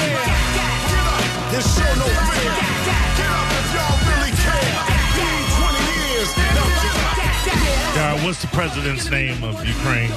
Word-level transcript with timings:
dare. 0.00 0.24
Get 0.56 1.04
up 1.04 1.52
and 1.52 1.64
show 1.64 1.92
no 2.00 2.08
fear. 2.08 2.56
Get 3.20 3.30
up 3.30 3.48
if 3.60 3.68
y'all 3.76 3.98
really 4.08 4.32
care. 4.40 4.72
Been 5.16 5.44
20 5.60 5.84
years, 6.00 6.30
now 6.36 6.64
get 6.80 6.96
up. 6.96 8.24
What's 8.24 8.40
the 8.42 8.48
president's 8.48 9.10
name 9.10 9.42
of 9.44 9.64
Ukraine? 9.66 10.10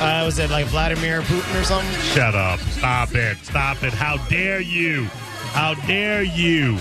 Uh, 0.00 0.22
was 0.24 0.38
it 0.38 0.50
like 0.50 0.66
Vladimir 0.66 1.22
Putin 1.22 1.60
or 1.60 1.64
something? 1.64 1.90
Shut 2.14 2.34
up. 2.34 2.60
Stop 2.60 3.14
it. 3.14 3.36
Stop 3.38 3.82
it. 3.82 3.92
How 3.92 4.16
dare 4.28 4.60
you? 4.60 5.04
How 5.52 5.74
dare 5.74 6.22
you? 6.22 6.78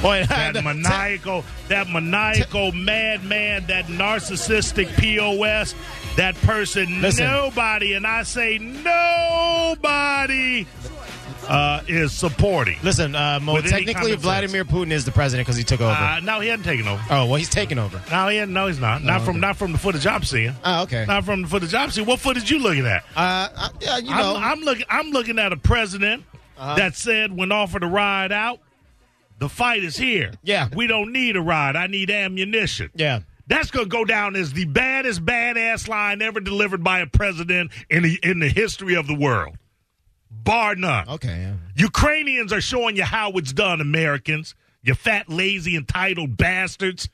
Boy, 0.00 0.24
That 0.28 0.54
maniacal, 0.64 1.44
that 1.68 1.88
maniacal 1.88 2.72
madman, 2.72 3.66
that 3.66 3.86
narcissistic 3.86 4.94
POS, 4.96 5.74
that 6.16 6.34
person, 6.42 7.00
Listen. 7.02 7.26
nobody, 7.26 7.94
and 7.94 8.06
I 8.06 8.22
say 8.22 8.58
nobody, 8.58 10.66
uh, 11.48 11.82
is 11.88 12.12
supporting. 12.12 12.78
Listen, 12.82 13.14
uh, 13.14 13.38
Mo, 13.40 13.54
With 13.54 13.66
technically 13.68 14.10
sense. 14.12 14.22
Vladimir 14.22 14.64
Putin 14.64 14.90
is 14.92 15.04
the 15.04 15.12
president 15.12 15.46
because 15.46 15.56
he 15.58 15.64
took 15.64 15.80
over. 15.80 15.90
Uh, 15.90 16.20
no, 16.20 16.40
he 16.40 16.48
hasn't 16.48 16.64
taken 16.64 16.86
over. 16.88 17.02
oh, 17.10 17.26
well, 17.26 17.34
he's 17.36 17.48
taking 17.48 17.78
over. 17.78 18.00
No, 18.10 18.28
he 18.28 18.36
hasn't, 18.38 18.52
no, 18.52 18.66
he's 18.66 18.78
not. 18.80 19.02
Not 19.02 19.20
Oh, 19.20 19.24
from 19.24 19.30
okay. 19.36 19.40
not 19.40 19.56
from 19.56 19.72
the 19.72 19.78
footage 19.78 20.06
I'm 20.06 20.22
seeing. 20.22 20.54
Oh, 20.64 20.82
okay. 20.84 21.04
Not 21.06 21.24
from 21.24 21.42
the 21.42 21.48
footage 21.48 21.74
I'm 21.74 21.90
seeing. 21.90 22.06
What 22.06 22.20
footage 22.20 22.50
you 22.50 22.58
looking 22.58 22.86
at? 22.86 23.04
Uh, 23.16 23.48
uh, 23.56 23.68
yeah, 23.80 23.98
you 23.98 24.10
know. 24.10 24.36
I'm, 24.36 24.58
I'm 24.58 24.60
looking. 24.60 24.86
I'm 24.88 25.10
looking 25.10 25.38
at 25.38 25.52
a 25.52 25.56
president 25.56 26.24
Uh-huh. 26.58 26.76
that 26.76 26.94
said, 26.96 27.36
when 27.36 27.50
offered 27.52 27.82
a 27.82 27.86
ride 27.88 28.32
out, 28.32 28.60
the 29.38 29.48
fight 29.48 29.82
is 29.82 29.96
here. 29.96 30.32
Yeah. 30.42 30.68
we 30.74 30.86
don't 30.86 31.12
need 31.12 31.36
a 31.36 31.40
ride. 31.40 31.74
I 31.76 31.86
need 31.88 32.10
ammunition. 32.10 32.90
yeah. 32.94 33.20
That's 33.48 33.72
going 33.72 33.86
to 33.86 33.90
go 33.90 34.04
down 34.04 34.36
as 34.36 34.52
the 34.52 34.64
baddest 34.66 35.26
badass 35.26 35.88
line 35.88 36.22
ever 36.22 36.38
delivered 36.40 36.82
by 36.84 37.00
a 37.00 37.06
president 37.06 37.72
in 37.90 38.04
the 38.04 38.18
in 38.22 38.38
the 38.38 38.48
history 38.48 38.94
of 38.94 39.08
the 39.08 39.14
world, 39.16 39.56
bar 40.44 40.74
none. 40.74 41.08
Okay. 41.08 41.28
Yeah. 41.42 41.54
Ukrainians 41.76 42.52
are 42.52 42.60
showing 42.60 42.96
you 42.96 43.04
how 43.04 43.30
it's 43.32 43.52
done, 43.52 43.80
Americans. 43.80 44.54
You 44.82 44.94
fat, 44.94 45.28
lazy, 45.28 45.76
entitled 45.76 46.36
bastards. 46.36 47.08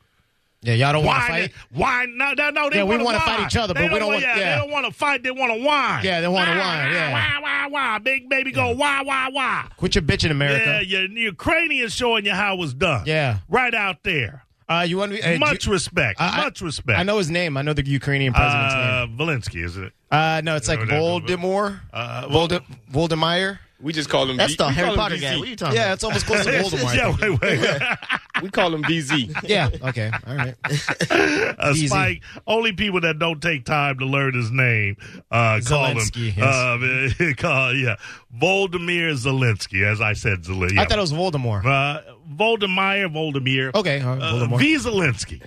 Yeah, 0.62 0.75
y'all 0.75 0.92
don't 0.92 1.05
want 1.05 1.20
to 1.20 1.27
fight? 1.28 1.52
Why? 1.70 2.06
No, 2.08 2.33
no, 2.33 2.50
no. 2.50 2.69
They 2.69 2.78
Yeah, 2.78 2.83
we 2.84 2.92
wanna 2.97 3.05
wanna 3.05 3.20
fight 3.20 3.47
each 3.47 3.56
other, 3.56 3.75
but 3.75 3.92
we 3.92 3.98
don't 4.00 4.08
want- 4.08 4.22
Yeah, 4.22 4.36
yeah. 4.36 4.55
they 4.55 4.60
don't 4.62 4.70
want 4.72 4.86
to 4.86 4.92
fight. 4.92 5.22
They 5.22 5.30
want 5.30 5.52
to 5.55 5.62
whine. 5.64 6.05
Yeah, 6.05 6.20
they 6.20 6.27
wanna 6.27 6.50
Wah, 6.52 6.58
whine, 6.58 6.92
yeah. 6.92 7.12
Wah, 7.12 7.41
wah, 7.42 7.69
wah. 7.69 7.98
Big 8.00 8.28
baby 8.28 8.50
go 8.50 8.70
why? 8.75 9.02
Why? 9.02 9.28
Why? 9.30 9.66
Quit 9.77 9.94
your 9.94 10.03
bitching, 10.03 10.32
America. 10.32 10.82
Yeah. 10.84 11.03
The 11.06 11.20
Ukrainians 11.20 11.94
showing 11.94 12.25
you 12.25 12.32
how 12.32 12.55
it 12.55 12.58
was 12.58 12.75
done. 12.75 13.05
Yeah. 13.06 13.38
Right 13.48 13.72
out 13.75 14.03
there. 14.03 14.44
Uh, 14.69 14.84
you 14.86 14.98
want 14.98 15.12
me? 15.12 15.20
Uh, 15.22 15.38
Much 15.38 15.64
do- 15.64 15.70
respect. 15.72 16.20
I- 16.20 16.44
much 16.44 16.61
respect. 16.61 16.98
I 16.98 17.02
know 17.02 17.16
his 17.19 17.30
name. 17.30 17.56
I 17.56 17.62
know 17.62 17.72
the 17.72 17.86
Ukrainian 17.86 18.34
president's 18.34 18.75
name. 18.75 18.84
Uh, 18.84 19.06
Zelensky, 19.25 19.64
is 19.64 19.77
it? 19.78 19.92
Uh, 20.10 20.42
no, 20.44 20.56
it's 20.56 20.69
like 20.69 20.80
no, 20.80 20.84
no. 20.86 21.00
Voldemort. 21.20 21.80
Uh, 21.92 22.27
Volde- 22.28 22.62
Voldemire. 22.92 23.58
We 23.81 23.93
just 23.93 24.11
call 24.11 24.29
him. 24.29 24.37
That's 24.37 24.53
V- 24.53 24.57
the 24.57 24.69
Harry 24.71 24.97
Potter 24.97 25.15
VZ. 25.17 25.21
guy. 25.21 25.37
What 25.39 25.47
are 25.47 25.51
you 25.51 25.57
talking 25.57 25.77
Yeah, 25.77 25.93
it's 25.93 26.03
almost 26.03 26.27
close 26.27 26.45
to 26.45 26.51
Voldemort. 26.53 26.95
yeah, 26.97 27.17
wait, 27.21 27.41
wait. 27.41 28.43
We 28.43 28.51
call 28.51 28.75
him 28.75 28.83
BZ. 28.83 29.48
yeah. 29.48 29.69
Okay. 29.89 30.11
All 30.27 30.34
right. 30.34 30.55
uh, 31.11 31.71
Easy. 31.73 31.87
Spike. 31.89 32.23
Only 32.47 32.73
people 32.73 33.01
that 33.03 33.19
don't 33.21 33.41
take 33.41 33.65
time 33.65 33.99
to 34.01 34.05
learn 34.05 34.34
his 34.34 34.51
name 34.51 34.97
uh, 35.31 35.61
call 35.65 35.87
him. 35.87 35.99
Zelensky, 35.99 36.37
yes. 36.37 36.45
Uh, 36.45 37.33
call, 37.41 37.75
yeah, 37.75 37.97
Voldemir 38.37 39.12
Zelensky. 39.15 39.84
As 39.84 40.01
I 40.01 40.12
said, 40.15 40.43
Zelensky. 40.43 40.79
I 40.79 40.84
thought 40.84 40.99
it 40.99 41.01
was 41.01 41.12
Voldemort. 41.12 41.65
uh, 41.65 42.03
Voldemir, 42.34 43.12
Voldemir. 43.12 43.75
Okay. 43.75 44.01
all 44.01 44.15
right, 44.17 44.23
Uh, 44.23 44.33
Voldemort. 44.34 44.59
v. 44.59 44.75
Zelensky 44.77 45.43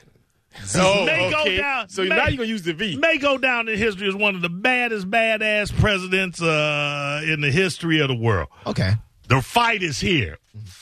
Oh, 0.75 1.05
May 1.05 1.31
go 1.31 1.57
down- 1.57 1.89
So 1.89 2.03
may- 2.03 2.09
now 2.09 2.27
you're 2.27 2.38
gonna 2.38 2.49
use 2.49 2.63
the 2.63 2.73
V. 2.73 2.97
may 2.97 3.17
go 3.17 3.38
down 3.38 3.67
in 3.69 3.77
history 3.77 4.07
as 4.07 4.16
one 4.16 4.35
of 4.35 4.41
the 4.41 4.49
baddest, 4.49 5.09
badass 5.09 5.73
presidents 5.80 6.41
uh, 6.41 7.21
in 7.25 7.41
the 7.41 7.52
history 7.52 7.99
of 7.99 8.07
the 8.09 8.16
world. 8.16 8.49
okay. 8.66 8.94
The 9.27 9.41
fight 9.41 9.81
is 9.81 9.97
here. 10.02 10.39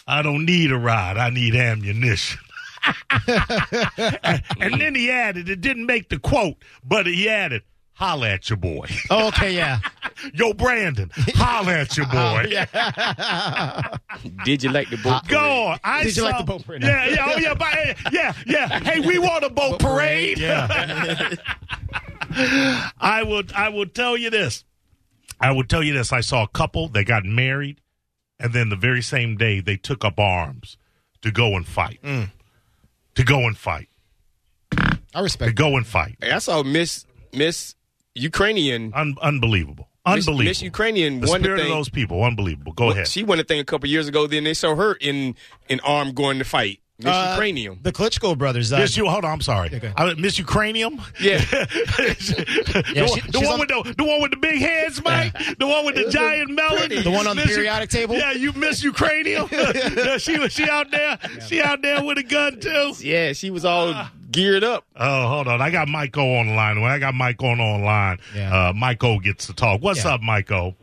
I 0.07 0.23
don't 0.23 0.43
need 0.43 0.71
a 0.71 0.77
ride. 0.77 1.17
I 1.17 1.29
need 1.29 1.55
ammunition. 1.55 2.39
and, 3.27 4.41
and 4.59 4.81
then 4.81 4.95
he 4.95 5.11
added, 5.11 5.49
it 5.49 5.61
didn't 5.61 5.85
make 5.85 6.09
the 6.09 6.17
quote, 6.17 6.55
but 6.83 7.05
he 7.05 7.29
added, 7.29 7.61
holla 7.99 8.29
at 8.29 8.49
your 8.49 8.55
boy. 8.55 8.87
Oh, 9.09 9.27
okay. 9.27 9.53
Yeah. 9.53 9.79
Yo, 10.33 10.53
Brandon, 10.53 11.11
holla 11.35 11.79
at 11.79 11.97
your 11.97 12.07
boy. 12.07 12.45
Did 14.45 14.63
you 14.63 14.71
like 14.71 14.89
the 14.89 14.97
boat? 14.97 15.23
parade? 15.23 15.29
Go 15.29 15.67
on. 15.67 15.79
I 15.83 16.03
Did 16.03 16.15
you 16.15 16.23
like 16.23 16.37
the 16.37 16.45
boat 16.45 16.65
parade? 16.65 16.81
Yeah, 16.81 17.07
yeah, 17.07 17.25
oh, 17.27 17.37
yeah, 17.37 17.53
but, 17.53 18.13
yeah, 18.13 18.33
yeah. 18.45 18.79
Hey, 18.79 19.01
we 19.01 19.19
want 19.19 19.43
a 19.43 19.49
boat 19.49 19.79
parade. 19.79 20.39
Yeah. 20.39 21.35
I 23.01 23.23
would 23.23 23.51
I 23.53 23.69
will 23.69 23.87
tell 23.87 24.15
you 24.15 24.29
this. 24.29 24.63
I 25.41 25.51
will 25.51 25.63
tell 25.63 25.83
you 25.83 25.93
this. 25.93 26.13
I 26.13 26.21
saw 26.21 26.43
a 26.43 26.47
couple 26.47 26.87
that 26.89 27.05
got 27.05 27.25
married, 27.25 27.81
and 28.39 28.53
then 28.53 28.69
the 28.69 28.75
very 28.75 29.01
same 29.01 29.35
day 29.35 29.59
they 29.59 29.77
took 29.77 30.05
up 30.05 30.19
arms 30.19 30.77
to 31.21 31.31
go 31.31 31.55
and 31.55 31.67
fight. 31.67 31.99
Mm. 32.03 32.31
To 33.15 33.23
go 33.23 33.47
and 33.47 33.57
fight. 33.57 33.89
I 34.71 34.77
respect. 34.77 35.13
To 35.13 35.21
respect. 35.21 35.55
go 35.55 35.75
and 35.75 35.87
fight. 35.87 36.17
Hey, 36.21 36.31
I 36.31 36.39
saw 36.39 36.63
Miss 36.63 37.05
Miss 37.33 37.75
Ukrainian. 38.15 38.91
Un- 38.95 39.15
unbelievable. 39.21 39.87
Unbelievable. 40.05 40.43
Miss 40.45 40.61
Ukrainian 40.61 41.19
the 41.19 41.27
won 41.27 41.41
the 41.41 41.45
spirit 41.45 41.59
of 41.59 41.65
thing. 41.65 41.73
those 41.75 41.89
people. 41.89 42.23
Unbelievable. 42.23 42.71
Go 42.73 42.89
ahead. 42.91 43.07
She 43.07 43.23
won 43.23 43.39
a 43.39 43.43
thing 43.43 43.59
a 43.59 43.63
couple 43.65 43.87
years 43.89 44.07
ago. 44.07 44.27
Then 44.27 44.43
they 44.43 44.53
saw 44.53 44.75
her 44.75 44.93
in 44.93 45.35
in 45.67 45.79
arm 45.81 46.13
going 46.13 46.39
to 46.39 46.45
fight. 46.45 46.79
Miss 46.97 47.07
Uh, 47.15 47.31
Ukrainian. 47.35 47.79
The 47.81 47.93
Klitschko 47.93 48.37
brothers. 48.37 48.73
Uh, 48.73 48.79
Miss 48.79 48.97
you. 48.97 49.07
Hold 49.07 49.23
on. 49.23 49.31
I'm 49.33 49.41
sorry. 49.41 49.69
Okay. 49.73 49.93
I, 49.95 50.13
Miss 50.15 50.37
Ukrainium. 50.39 50.99
Yeah. 51.21 51.37
the, 51.39 52.83
Yeah, 52.95 53.03
one, 53.07 53.19
she- 53.21 53.31
the 53.31 53.39
one 53.39 53.47
on- 53.53 53.59
with 53.59 53.69
the 53.69 53.93
the 53.97 54.03
one 54.03 54.21
with 54.21 54.31
the 54.31 54.37
big 54.37 54.59
heads, 54.59 55.01
Mike. 55.09 55.33
The 55.59 55.67
one 55.67 55.85
with 55.85 55.95
the 55.95 56.09
giant 56.09 56.49
melon. 56.51 56.89
The 57.03 57.11
one 57.11 57.25
on 57.27 57.35
the 57.37 57.43
Miss 57.45 57.55
periodic 57.55 57.89
table? 57.89 58.15
Yeah, 58.15 58.31
you 58.33 58.51
Miss 58.53 58.83
Ukrainium. 58.83 59.49
Yeah, 59.95 60.17
she 60.17 60.39
was 60.39 60.51
she 60.51 60.67
out 60.67 60.91
there. 60.91 61.17
She 61.47 61.61
out 61.61 61.81
there 61.81 62.03
with 62.03 62.17
a 62.17 62.23
gun 62.23 62.59
too. 62.59 62.93
Yeah, 62.99 63.33
she 63.33 63.49
was 63.49 63.63
all 63.63 63.93
geared 64.31 64.63
up. 64.63 64.85
Oh, 64.95 65.27
hold 65.27 65.47
on. 65.47 65.61
I 65.61 65.69
got 65.69 65.87
Michael 65.87 66.35
on 66.37 66.47
the 66.47 66.53
line. 66.53 66.81
When 66.81 66.91
I 66.91 66.99
got 66.99 67.13
Mike 67.13 67.41
on 67.43 67.59
online, 67.59 68.19
Yeah. 68.35 68.69
uh, 68.69 68.73
Michael 68.73 69.19
gets 69.19 69.47
to 69.47 69.53
talk. 69.53 69.81
What's 69.81 70.03
Yeah. 70.05 70.15
up, 70.15 70.21
Michael? 70.21 70.75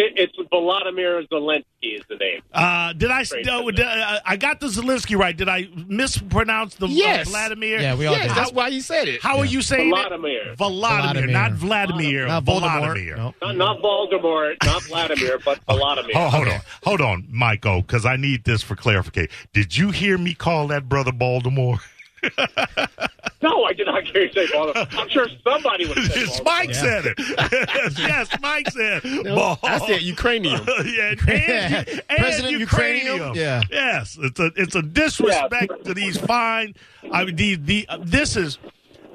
It, 0.00 0.12
it's 0.16 0.36
Volodymyr 0.52 1.26
Zelensky 1.28 1.96
is 1.96 2.02
the 2.08 2.14
name. 2.14 2.40
Uh, 2.54 2.92
did 2.92 3.10
I? 3.10 3.24
Great. 3.24 3.48
Uh, 3.48 3.62
did, 3.72 3.80
uh, 3.84 4.20
I 4.24 4.36
got 4.36 4.60
the 4.60 4.68
Zelensky 4.68 5.18
right. 5.18 5.36
Did 5.36 5.48
I 5.48 5.66
mispronounce 5.88 6.76
the 6.76 6.86
uh, 6.86 6.90
Yes. 6.90 7.28
Vladimir? 7.28 7.80
Yeah, 7.80 7.96
we 7.96 8.06
all 8.06 8.14
Yes, 8.14 8.28
did. 8.28 8.36
that's 8.36 8.52
why 8.52 8.68
you 8.68 8.80
said 8.80 9.08
it. 9.08 9.20
How 9.20 9.38
are 9.38 9.44
you 9.44 9.60
saying 9.60 9.92
Volodymyr. 9.92 10.52
it? 10.52 10.56
Vladimir, 10.56 11.26
Vladimir. 11.26 11.26
not 11.32 11.52
Vladimir. 11.54 12.26
Not 12.28 12.44
Voldemort. 12.44 12.78
Vladimir. 12.78 13.16
No. 13.16 13.34
Not, 13.42 13.56
not 13.56 13.78
Voldemort, 13.82 14.54
not 14.64 14.82
Vladimir, 14.84 15.40
but 15.44 15.58
Volodymyr. 15.68 16.10
Oh, 16.14 16.28
hold 16.28 16.46
on, 16.46 16.60
hold 16.84 17.00
on, 17.00 17.26
Michael, 17.32 17.82
because 17.82 18.06
I 18.06 18.14
need 18.14 18.44
this 18.44 18.62
for 18.62 18.76
clarification. 18.76 19.30
Did 19.52 19.76
you 19.76 19.90
hear 19.90 20.16
me 20.16 20.32
call 20.32 20.68
that 20.68 20.88
brother 20.88 21.10
Baltimore? 21.10 21.78
No, 23.40 23.62
I 23.64 23.72
did 23.72 23.86
not 23.86 24.02
hear 24.04 24.22
you 24.24 24.32
say 24.32 24.46
Voldemort. 24.48 24.92
I'm 24.98 25.08
sure 25.08 25.28
somebody 25.44 25.86
would 25.86 25.96
say 25.96 26.22
Yes, 26.22 26.40
Voldemort. 26.40 26.44
Mike 26.44 26.74
said 26.74 27.06
it. 27.06 27.18
yes, 27.98 28.28
Mike 28.40 28.68
said. 28.70 29.02
Ball. 29.24 29.58
I 29.62 29.78
said 29.86 30.02
Ukrainian. 30.02 30.60
yeah, 30.84 31.10
and, 31.10 31.20
and, 31.28 31.88
and 31.88 32.18
President 32.18 32.58
Ukrainian. 32.58 33.06
Ukrainian? 33.06 33.34
Yeah. 33.36 33.62
Yes, 33.70 34.18
it's 34.20 34.40
a 34.40 34.50
it's 34.56 34.74
a 34.74 34.82
disrespect 34.82 35.84
to 35.84 35.94
these 35.94 36.18
fine. 36.18 36.74
I 37.12 37.24
mean, 37.26 37.36
the 37.36 37.54
the 37.54 37.86
uh, 37.88 37.98
this 38.02 38.36
is, 38.36 38.58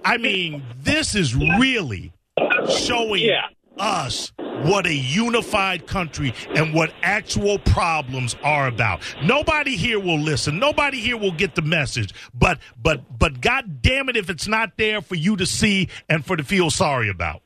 I 0.05 0.17
mean, 0.17 0.63
this 0.81 1.15
is 1.15 1.35
really 1.35 2.13
showing 2.69 3.23
Yeah. 3.23 3.47
us 3.77 4.31
what 4.61 4.85
a 4.85 4.93
unified 4.93 5.87
country 5.87 6.33
and 6.55 6.73
what 6.73 6.93
actual 7.01 7.59
problems 7.59 8.35
are 8.43 8.67
about. 8.67 9.01
Nobody 9.23 9.75
here 9.75 9.99
will 9.99 10.19
listen. 10.19 10.59
Nobody 10.59 10.99
here 10.99 11.17
will 11.17 11.31
get 11.31 11.55
the 11.55 11.61
message. 11.61 12.13
But 12.33 12.59
but 12.81 13.17
but 13.17 13.41
God 13.41 13.81
damn 13.81 14.09
it 14.09 14.17
if 14.17 14.29
it's 14.29 14.47
not 14.47 14.77
there 14.77 15.01
for 15.01 15.15
you 15.15 15.35
to 15.37 15.45
see 15.45 15.89
and 16.09 16.25
for 16.25 16.37
to 16.37 16.43
feel 16.43 16.69
sorry 16.69 17.09
about. 17.09 17.41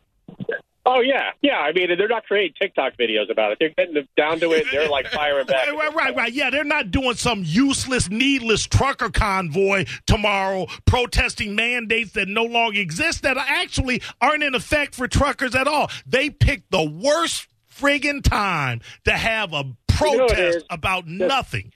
Oh 0.90 1.02
yeah, 1.02 1.32
yeah. 1.42 1.58
I 1.58 1.74
mean, 1.74 1.90
they're 1.98 2.08
not 2.08 2.24
creating 2.26 2.54
TikTok 2.62 2.94
videos 2.98 3.30
about 3.30 3.52
it. 3.52 3.58
They're 3.60 3.74
getting 3.78 4.08
down 4.16 4.40
to 4.40 4.54
it. 4.54 4.68
They're 4.72 4.88
like 4.88 5.08
firing 5.08 5.46
back. 5.46 5.68
Right, 5.78 5.94
right, 5.94 6.16
right. 6.16 6.34
Yeah, 6.34 6.50
they're 6.50 6.64
not 6.64 6.92
doing 6.92 7.16
some 7.16 7.44
useless, 7.46 8.10
needless 8.10 8.66
trucker 8.66 9.10
convoy 9.10 9.86
tomorrow 10.06 10.68
protesting 10.86 11.56
mandates 11.56 12.14
that 12.14 12.30
no 12.30 12.46
longer 12.46 12.80
exist 12.80 13.24
that 13.24 13.36
actually 13.38 14.02
aren't 14.22 14.44
in 14.44 14.56
effect 14.56 14.96
for 14.96 15.10
truckers 15.10 15.56
at 15.56 15.68
all. 15.68 15.90
They 16.06 16.30
picked 16.30 16.72
the 16.72 16.84
worst 16.90 17.48
friggin' 17.70 18.24
time 18.24 18.80
to 19.04 19.12
have 19.12 19.52
a 19.52 19.64
know 19.64 19.76
protest 19.90 20.58
is? 20.58 20.64
about 20.70 21.06
nothing. 21.06 21.74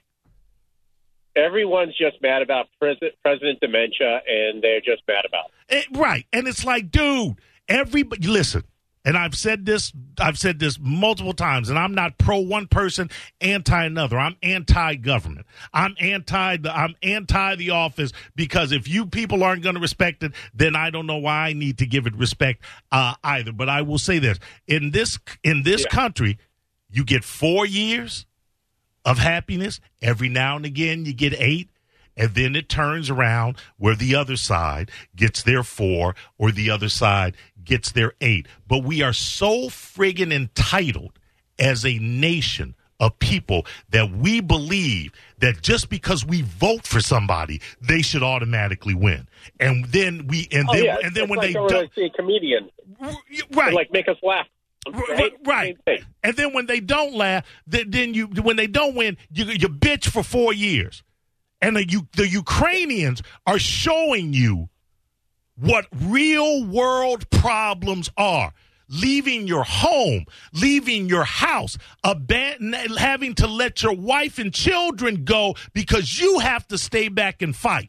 Everyone's 1.36 1.96
just 1.98 2.20
mad 2.22 2.40
about 2.40 2.68
President 2.78 3.12
President 3.22 3.60
dementia, 3.60 4.22
and 4.26 4.62
they're 4.62 4.80
just 4.80 5.02
mad 5.06 5.26
about. 5.28 5.50
It. 5.68 5.86
It- 5.90 5.98
right. 5.98 6.26
And 6.32 6.48
it's 6.48 6.64
like, 6.64 6.90
dude, 6.90 7.36
everybody 7.68 8.26
listen. 8.26 8.64
And 9.04 9.16
I've 9.16 9.34
said 9.34 9.66
this, 9.66 9.92
I've 10.20 10.38
said 10.38 10.60
this 10.60 10.78
multiple 10.80 11.32
times, 11.32 11.68
and 11.68 11.78
I'm 11.78 11.94
not 11.94 12.18
pro 12.18 12.38
one 12.38 12.68
person, 12.68 13.10
anti 13.40 13.84
another. 13.84 14.16
I'm 14.18 14.36
anti 14.42 14.94
government. 14.94 15.46
I'm 15.72 15.96
anti 15.98 16.58
the 16.58 16.76
I'm 16.76 16.94
anti 17.02 17.56
the 17.56 17.70
office 17.70 18.12
because 18.36 18.70
if 18.70 18.86
you 18.86 19.06
people 19.06 19.42
aren't 19.42 19.62
going 19.64 19.74
to 19.74 19.80
respect 19.80 20.22
it, 20.22 20.32
then 20.54 20.76
I 20.76 20.90
don't 20.90 21.06
know 21.06 21.16
why 21.18 21.48
I 21.48 21.52
need 21.52 21.78
to 21.78 21.86
give 21.86 22.06
it 22.06 22.16
respect 22.16 22.62
uh, 22.92 23.14
either. 23.24 23.52
But 23.52 23.68
I 23.68 23.82
will 23.82 23.98
say 23.98 24.20
this: 24.20 24.38
in 24.68 24.92
this 24.92 25.18
in 25.42 25.64
this 25.64 25.82
Yeah. 25.82 25.88
country, 25.88 26.38
You 26.88 27.04
get 27.04 27.24
four 27.24 27.66
years 27.66 28.26
of 29.04 29.18
happiness. 29.18 29.80
Every 30.00 30.28
now 30.28 30.56
and 30.56 30.64
again, 30.64 31.04
you 31.06 31.12
get 31.12 31.34
eight. 31.38 31.70
And 32.14 32.34
then 32.34 32.54
it 32.54 32.68
turns 32.68 33.08
around 33.08 33.56
where 33.78 33.94
the 33.94 34.14
other 34.14 34.36
side 34.36 34.90
gets 35.16 35.42
their 35.42 35.62
four 35.62 36.14
or 36.36 36.52
the 36.52 36.68
other 36.68 36.90
side 36.90 37.34
gets 37.64 37.92
their 37.92 38.12
aid. 38.20 38.48
But 38.68 38.78
we 38.84 39.02
are 39.02 39.12
so 39.12 39.68
friggin' 39.68 40.32
entitled 40.32 41.18
as 41.58 41.84
a 41.84 41.98
nation 41.98 42.74
of 43.00 43.18
people 43.18 43.66
that 43.90 44.10
we 44.12 44.40
believe 44.40 45.12
that 45.38 45.60
just 45.60 45.90
because 45.90 46.24
we 46.24 46.42
vote 46.42 46.86
for 46.86 47.00
somebody, 47.00 47.60
they 47.80 48.00
should 48.00 48.22
automatically 48.22 48.94
win. 48.94 49.28
And 49.58 49.84
then 49.86 50.28
we, 50.28 50.46
and 50.52 50.68
Oh, 50.68 50.72
then, 50.72 50.84
yeah. 50.84 50.96
and 51.02 51.14
then 51.14 51.24
it's 51.24 51.30
when 51.30 51.38
like 51.40 51.48
they 51.48 51.52
don't, 51.52 51.94
see 51.94 52.04
a 52.04 52.10
comedian, 52.10 52.70
right. 53.52 53.74
like 53.74 53.92
make 53.92 54.06
us 54.08 54.16
laugh. 54.22 54.46
Right? 54.92 55.32
Right. 55.44 55.78
And 56.22 56.36
then 56.36 56.52
when 56.54 56.66
they 56.66 56.80
don't 56.80 57.14
laugh, 57.14 57.44
then, 57.66 57.90
then 57.90 58.14
you 58.14 58.26
when 58.26 58.56
they 58.56 58.66
don't 58.66 58.94
win, 58.96 59.16
you 59.30 59.44
you 59.44 59.68
bitch 59.68 60.08
for 60.08 60.22
four 60.24 60.52
years. 60.52 61.02
And 61.60 61.76
the 61.76 61.88
you 61.88 62.08
the 62.16 62.28
Ukrainians 62.28 63.22
are 63.46 63.60
showing 63.60 64.32
you 64.32 64.68
what 65.56 65.86
real 66.00 66.64
world 66.64 67.28
problems 67.30 68.10
are. 68.16 68.52
Leaving 68.88 69.46
your 69.46 69.64
home, 69.64 70.26
leaving 70.52 71.08
your 71.08 71.24
house, 71.24 71.78
aban- 72.04 72.98
having 72.98 73.34
to 73.36 73.46
let 73.46 73.82
your 73.82 73.94
wife 73.94 74.38
and 74.38 74.52
children 74.52 75.24
go 75.24 75.54
because 75.72 76.20
you 76.20 76.40
have 76.40 76.66
to 76.68 76.76
stay 76.76 77.08
back 77.08 77.40
and 77.40 77.56
fight. 77.56 77.88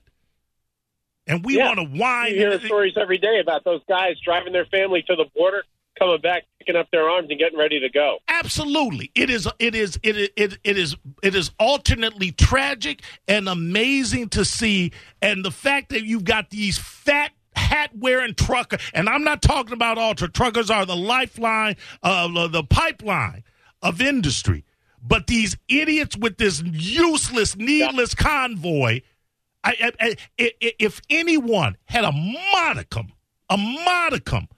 And 1.27 1.43
we 1.43 1.57
Yeah. 1.57 1.65
want 1.65 1.79
to 1.79 1.85
whine. 1.99 2.31
You 2.33 2.37
hear 2.37 2.59
stories 2.61 2.93
every 2.95 3.17
day 3.17 3.39
about 3.41 3.65
those 3.65 3.81
guys 3.89 4.15
driving 4.23 4.53
their 4.53 4.65
family 4.67 5.01
to 5.03 5.15
the 5.15 5.25
border, 5.35 5.63
coming 5.99 6.21
back, 6.21 6.43
picking 6.59 6.75
up 6.77 6.87
their 6.91 7.09
arms, 7.09 7.27
and 7.29 7.37
getting 7.39 7.57
ready 7.59 7.79
to 7.81 7.89
go. 7.89 8.19
Absolutely, 8.29 9.11
it 9.15 9.29
is. 9.29 9.47
It 9.59 9.75
is. 9.75 9.99
It 10.03 10.17
is. 10.17 10.29
It, 10.37 10.57
it 10.63 10.77
is. 10.77 10.95
It 11.21 11.35
is 11.35 11.51
alternately 11.59 12.31
tragic 12.31 13.01
and 13.27 13.49
amazing 13.49 14.29
to 14.29 14.45
see, 14.45 14.91
and 15.21 15.43
the 15.43 15.51
fact 15.51 15.89
that 15.89 16.03
you've 16.05 16.23
got 16.25 16.49
these 16.49 16.77
fat 16.77 17.31
hat 17.73 17.89
wearing 17.97 18.35
trucker, 18.35 18.77
and 18.93 19.09
I'm 19.09 19.23
not 19.23 19.41
talking 19.41 19.73
about 19.73 19.97
ultra 19.97 20.29
truckers 20.29 20.69
are 20.69 20.85
the 20.85 20.95
lifeline, 20.95 21.75
uh, 22.03 22.47
the 22.47 22.63
pipeline 22.63 23.43
of 23.81 23.99
industry, 23.99 24.63
but 25.01 25.25
these 25.25 25.57
idiots 25.67 26.15
with 26.15 26.37
this 26.37 26.61
useless, 26.63 27.55
needless 27.55 28.13
convoy. 28.13 29.01
I, 29.63 29.91
I, 29.99 30.15
I, 30.37 30.51
if 30.59 31.01
anyone 31.09 31.77
had 31.85 32.05
a 32.05 32.11
modicum, 32.11 33.13
a 33.49 33.57
modicum 33.57 34.49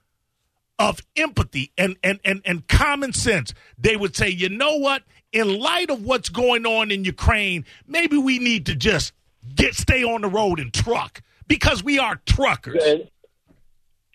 of 0.78 1.00
empathy 1.16 1.72
and, 1.78 1.96
and, 2.04 2.20
and, 2.26 2.42
and 2.44 2.68
common 2.68 3.14
sense, 3.14 3.54
they 3.78 3.96
would 3.96 4.16
say, 4.16 4.30
you 4.30 4.50
know 4.50 4.76
what? 4.76 5.04
In 5.32 5.58
light 5.60 5.90
of 5.90 6.04
what's 6.04 6.30
going 6.30 6.66
on 6.66 6.92
in 6.92 7.06
Ukraine, 7.06 7.66
maybe 7.88 8.18
we 8.18 8.40
need 8.40 8.66
to 8.66 8.76
just 8.76 9.14
get 9.56 9.74
stay 9.74 10.04
on 10.04 10.22
the 10.22 10.28
road 10.28 10.60
and 10.60 10.74
truck 10.74 11.22
because 11.48 11.84
we 11.84 12.00
are 12.00 12.22
truckers. 12.26 12.84
And, 12.84 13.10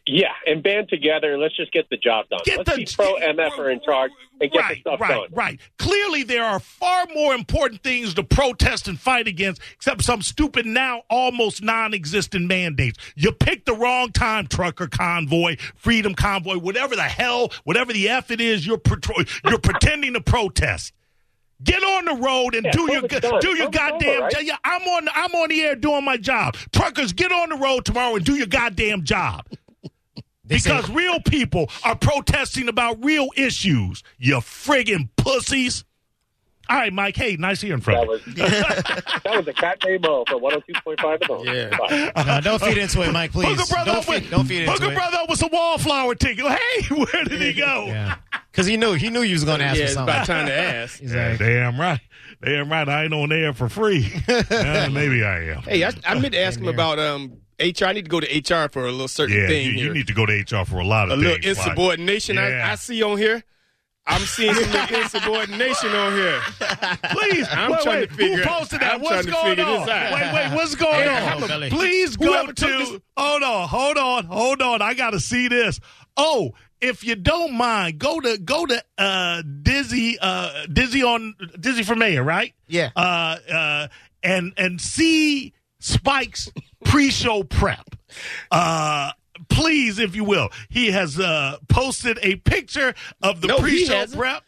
yeah, 0.06 0.32
and 0.47 0.62
band 0.62 0.88
together. 0.88 1.32
and 1.32 1.43
Let's 1.43 1.56
just 1.56 1.73
get 1.73 1.88
the 1.91 1.97
job 1.97 2.29
done. 2.29 2.41
Get 2.44 2.59
Let's 2.59 2.71
the 2.71 2.77
be 2.77 2.87
pro 2.87 3.15
MF 3.15 3.59
are 3.59 3.67
er 3.67 3.71
in 3.71 3.81
charge 3.81 4.11
and 4.41 4.50
get 4.50 4.59
right, 4.59 4.75
the 4.75 4.81
stuff 4.81 5.00
right, 5.00 5.09
done. 5.09 5.29
Right, 5.32 5.61
Clearly, 5.79 6.23
there 6.23 6.44
are 6.44 6.59
far 6.59 7.06
more 7.15 7.35
important 7.35 7.82
things 7.82 8.15
to 8.15 8.25
protest 8.25 8.88
and 8.88 8.99
fight 8.99 9.29
against, 9.29 9.61
except 9.73 10.03
some 10.03 10.23
stupid, 10.23 10.67
now 10.67 11.03
almost 11.11 11.62
non-existent 11.62 12.47
mandates. 12.47 12.99
You 13.15 13.31
picked 13.33 13.67
the 13.67 13.75
wrong 13.75 14.11
time, 14.11 14.47
trucker 14.47 14.88
convoy, 14.88 15.56
freedom 15.76 16.15
convoy, 16.15 16.59
whatever 16.59 16.97
the 16.97 17.03
hell, 17.03 17.53
whatever 17.65 17.93
the 17.93 18.09
f 18.09 18.31
it 18.31 18.41
is, 18.41 18.67
you're 18.67 18.79
pretro- 18.79 19.29
you're 19.49 19.61
pretending 19.61 20.15
to 20.15 20.21
protest. 20.21 20.93
Get 21.62 21.83
on 21.83 22.07
the 22.07 22.15
road 22.15 22.55
and 22.55 22.65
Yeah, 22.65 22.73
do 22.73 22.91
your 22.91 23.01
prove 23.03 23.12
it's 23.12 23.21
do 23.21 23.49
your 23.57 23.69
Prove 23.71 23.75
it's 23.75 23.79
over, 23.79 23.91
goddamn. 23.99 24.23
right? 24.23 24.35
Yeah, 24.45 24.57
I'm 24.65 24.83
on 24.83 25.09
I'm 25.15 25.35
on 25.35 25.49
the 25.51 25.61
air 25.62 25.77
doing 25.77 26.05
my 26.05 26.17
job. 26.17 26.57
Truckers, 26.73 27.12
get 27.12 27.31
on 27.33 27.51
the 27.51 27.57
road 27.57 27.85
tomorrow 27.85 28.17
and 28.17 28.25
do 28.25 28.35
your 28.37 28.47
goddamn 28.47 29.05
job. 29.05 29.47
They 30.45 30.59
say- 30.59 30.71
Because 30.71 30.91
real 30.91 31.21
people 31.21 31.71
are 31.85 31.95
protesting 31.95 32.69
about 32.69 33.05
real 33.05 33.29
issues. 33.37 34.03
You 34.19 34.37
friggin' 34.39 35.09
pussies. 35.17 35.85
All 36.71 36.77
right, 36.77 36.93
Mike. 36.93 37.17
Hey, 37.17 37.37
nice 37.37 37.61
hearing 37.61 37.81
from 37.81 37.95
That 37.95 38.03
you. 38.05 38.09
was 38.09 38.25
that 39.25 39.33
was 39.37 39.49
a 39.49 39.53
cat 39.53 39.79
name 39.85 40.01
Mo 40.03 40.25
for 40.29 40.37
102.5 40.41 41.19
the 41.21 41.27
Bone. 41.27 41.45
Yeah. 41.45 42.13
Bye. 42.15 42.25
No, 42.25 42.41
don't 42.41 42.63
feed 42.63 42.79
into 42.79 43.03
it, 43.03 43.13
Mike. 43.13 43.33
Please. 43.33 43.59
Hooker 43.59 43.67
brother, 43.75 43.93
Don't 43.93 44.09
with, 44.09 44.23
feed, 44.23 44.31
don't 44.31 44.47
feed 44.47 44.61
into 44.61 44.73
Hooker 44.73 44.93
it. 44.93 44.95
brother 44.95 45.19
with 45.29 45.39
some 45.41 45.51
wallflower 45.53 46.15
ticket. 46.15 46.47
Hey, 46.47 46.83
where 46.95 47.25
did 47.25 47.41
he 47.43 47.53
go? 47.53 47.87
Yeah, 47.89 48.15
because 48.53 48.67
he 48.67 48.77
knew 48.77 48.93
he 48.95 49.11
knew 49.11 49.23
you 49.23 49.35
was 49.35 49.45
going 49.45 49.59
to 49.59 49.65
ask 49.65 49.77
Yeah, 49.79 49.83
for 49.83 49.87
it's 49.87 49.95
something. 49.95 50.15
about 50.15 50.27
time 50.27 50.47
to 50.47 50.55
ask. 50.55 50.99
He's 51.01 51.13
Yeah, 51.13 51.29
like, 51.31 51.39
damn 51.41 51.81
right. 51.81 52.01
Damn 52.43 52.71
right. 52.71 52.89
I 52.89 53.05
ain't 53.05 53.13
on 53.15 53.29
there 53.31 53.53
for 53.53 53.69
free. 53.69 54.11
Uh, 54.29 54.89
maybe 54.93 55.25
I 55.25 55.51
am. 55.51 55.63
Hey, 55.63 55.85
I, 55.85 55.93
I 56.07 56.19
meant 56.19 56.33
to 56.35 56.41
ask 56.41 56.59
him 56.61 56.69
about 56.69 56.99
um 57.01 57.33
HR. 57.59 57.87
I 57.87 57.93
need 57.93 58.05
to 58.05 58.11
go 58.11 58.21
to 58.21 58.27
HR 58.27 58.69
for 58.71 58.87
a 58.87 58.91
little 58.93 59.09
certain 59.09 59.37
Yeah, 59.37 59.49
thing 59.49 59.67
you, 59.67 59.73
here. 59.73 59.85
you 59.87 59.93
need 59.93 60.07
to 60.07 60.15
go 60.15 60.25
to 60.25 60.33
HR 60.33 60.65
for 60.65 60.79
a 60.79 60.85
lot 60.87 61.07
of 61.07 61.11
a 61.11 61.15
of 61.15 61.19
little 61.19 61.35
things. 61.43 61.59
like- 61.59 61.67
insubordination. 61.67 62.37
Yeah. 62.37 62.65
I, 62.67 62.73
I 62.73 62.75
see 62.77 63.03
on 63.03 63.19
here. 63.19 63.43
I'm 64.11 64.23
seeing 64.23 64.55
some 64.55 64.95
insubordination 64.95 65.91
on 65.91 66.12
here. 66.15 66.41
Please, 67.11 67.47
I'm 67.51 67.71
wait, 67.73 67.81
trying 67.83 68.01
wait, 68.01 68.09
to 68.11 68.15
figure- 68.15 68.37
who 68.39 68.45
posted 68.45 68.81
that? 68.81 68.95
I'm 68.95 69.01
What's 69.01 69.27
going 69.27 69.61
on? 69.61 69.81
this 69.81 69.89
out. 69.89 70.12
Wait, 70.12 70.35
wait, 70.35 70.55
what's 70.55 70.75
going 70.75 70.95
Hey, 70.95 71.09
on? 71.33 71.43
hello, 71.43 71.69
Please 71.71 72.17
go 72.17 72.27
Whoever 72.27 72.53
took 72.53 72.69
to. 72.71 72.79
this- 72.79 73.01
Hold 73.17 73.43
on, 73.43 73.69
hold 73.69 73.97
on, 73.99 74.25
hold 74.25 74.62
on. 74.62 74.83
I 74.83 74.95
got 74.95 75.11
to 75.11 75.21
see 75.21 75.49
this. 75.49 75.79
Oh, 76.17 76.53
if 76.81 77.05
you 77.05 77.15
don't 77.15 77.53
mind, 77.55 77.99
go 77.99 78.19
to 78.21 78.39
go 78.39 78.67
to 78.67 78.83
uh, 78.99 79.43
Dizzy, 79.62 80.19
uh, 80.21 80.67
Dizzy 80.73 81.03
on 81.03 81.35
Dizzy 81.59 81.83
for 81.83 81.95
Mayor, 81.95 82.23
right? 82.25 82.55
Yeah. 82.67 82.91
Uh, 82.97 83.37
uh, 83.53 83.89
and 84.23 84.53
and 84.57 84.81
see 84.81 85.53
Spike's 85.79 86.51
pre-show 86.85 87.43
prep. 87.45 87.95
Uh, 88.51 89.12
please, 89.49 89.99
if 89.99 90.15
you 90.17 90.25
will, 90.25 90.51
he 90.69 90.91
has 90.91 91.19
uh, 91.19 91.59
posted 91.69 92.19
a 92.23 92.37
picture 92.37 92.95
of 93.23 93.41
the 93.41 93.49
No, 93.49 93.59
pre-show 93.59 94.07
prep. 94.07 94.43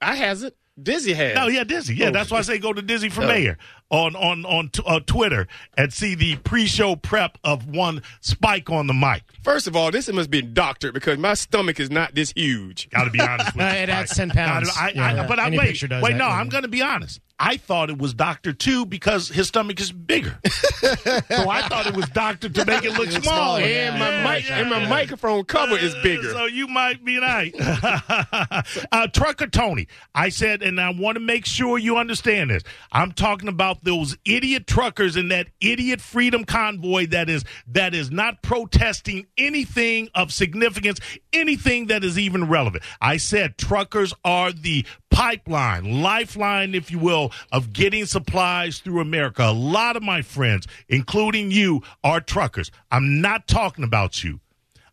I 0.00 0.14
hasn't. 0.16 0.54
Dizzy 0.80 1.12
has. 1.12 1.34
No, 1.34 1.48
yeah, 1.48 1.64
Dizzy. 1.64 1.96
Yeah, 1.96 2.06
Oh. 2.06 2.10
that's 2.12 2.30
why 2.30 2.38
I 2.38 2.42
say 2.42 2.58
go 2.60 2.72
to 2.72 2.80
Dizzy 2.80 3.08
for 3.08 3.24
Oh. 3.24 3.26
Mayor 3.26 3.58
on 3.90 4.14
on 4.14 4.44
on 4.46 4.68
t- 4.68 4.80
uh, 4.86 5.00
Twitter 5.00 5.48
and 5.76 5.92
see 5.92 6.14
the 6.14 6.36
pre-show 6.36 6.94
prep 6.94 7.36
of 7.42 7.66
one 7.66 8.00
Spike 8.20 8.70
on 8.70 8.86
the 8.86 8.94
mic. 8.94 9.22
First 9.42 9.66
of 9.66 9.74
all, 9.74 9.90
this 9.90 10.08
must 10.12 10.30
be 10.30 10.40
doctored 10.40 10.94
because 10.94 11.18
my 11.18 11.34
stomach 11.34 11.80
is 11.80 11.90
not 11.90 12.14
this 12.14 12.32
huge. 12.36 12.88
Got 12.90 13.04
to 13.04 13.10
be 13.10 13.20
honest 13.20 13.56
with 13.56 13.64
you. 13.64 13.70
it 13.82 13.88
adds 13.88 14.14
10 14.14 14.30
pounds. 14.30 14.70
I, 14.78 14.86
I, 14.86 14.90
Yeah. 14.94 15.26
but 15.26 15.40
I, 15.40 15.50
wait, 15.50 15.58
wait, 15.58 15.80
that, 15.88 16.00
no, 16.00 16.08
yeah. 16.08 16.28
I'm 16.28 16.48
going 16.48 16.62
to 16.62 16.68
be 16.68 16.80
honest. 16.82 17.20
I 17.40 17.56
thought 17.56 17.90
it 17.90 17.98
was 17.98 18.14
Doctor 18.14 18.52
Two 18.52 18.84
because 18.86 19.28
his 19.28 19.48
stomach 19.48 19.80
is 19.80 19.92
bigger, 19.92 20.38
so 20.46 21.48
I 21.48 21.62
thought 21.68 21.86
it 21.86 21.94
was 21.94 22.08
Doctor 22.08 22.48
to 22.48 22.64
make 22.64 22.84
it 22.84 22.92
look 22.92 23.10
smaller. 23.10 23.22
smaller, 23.22 23.60
And 23.60 23.98
my 23.98 24.10
Yeah, 24.10 24.32
mic 24.34 24.48
yeah, 24.48 24.58
and 24.60 24.70
my 24.70 24.88
microphone 24.88 25.44
cover 25.44 25.76
is 25.78 25.94
bigger. 26.02 26.30
So 26.32 26.46
you 26.46 26.66
might 26.68 27.04
be 27.04 27.18
right. 27.18 27.54
uh, 28.92 29.06
Trucker 29.12 29.46
Tony, 29.46 29.86
I 30.14 30.28
said, 30.30 30.62
and 30.62 30.80
I 30.80 30.90
want 30.90 31.16
to 31.16 31.20
make 31.20 31.46
sure 31.46 31.78
you 31.78 31.96
understand 31.96 32.50
this. 32.50 32.62
I'm 32.92 33.12
talking 33.12 33.48
about 33.48 33.84
those 33.84 34.16
idiot 34.24 34.66
truckers 34.66 35.16
in 35.16 35.28
that 35.28 35.48
idiot 35.60 36.00
freedom 36.00 36.44
convoy 36.44 37.06
that 37.08 37.28
is 37.28 37.44
that 37.68 37.94
is 37.94 38.10
not 38.10 38.42
protesting 38.42 39.26
anything 39.36 40.08
of 40.14 40.32
significance, 40.32 40.98
anything 41.32 41.86
that 41.86 42.02
is 42.04 42.18
even 42.18 42.48
relevant. 42.48 42.82
I 43.00 43.16
said 43.18 43.58
truckers 43.58 44.12
are 44.24 44.52
the 44.52 44.84
pipeline, 45.18 46.00
lifeline, 46.00 46.76
if 46.76 46.92
you 46.92 46.98
will, 47.00 47.32
of 47.50 47.72
getting 47.72 48.06
supplies 48.06 48.78
through 48.78 49.00
America. 49.00 49.42
A 49.42 49.52
lot 49.52 49.96
of 49.96 50.02
my 50.04 50.22
friends, 50.22 50.68
including 50.88 51.50
you, 51.50 51.82
are 52.04 52.20
truckers. 52.20 52.70
I'm 52.92 53.20
not 53.20 53.48
talking 53.48 53.82
about 53.82 54.22
you. 54.22 54.38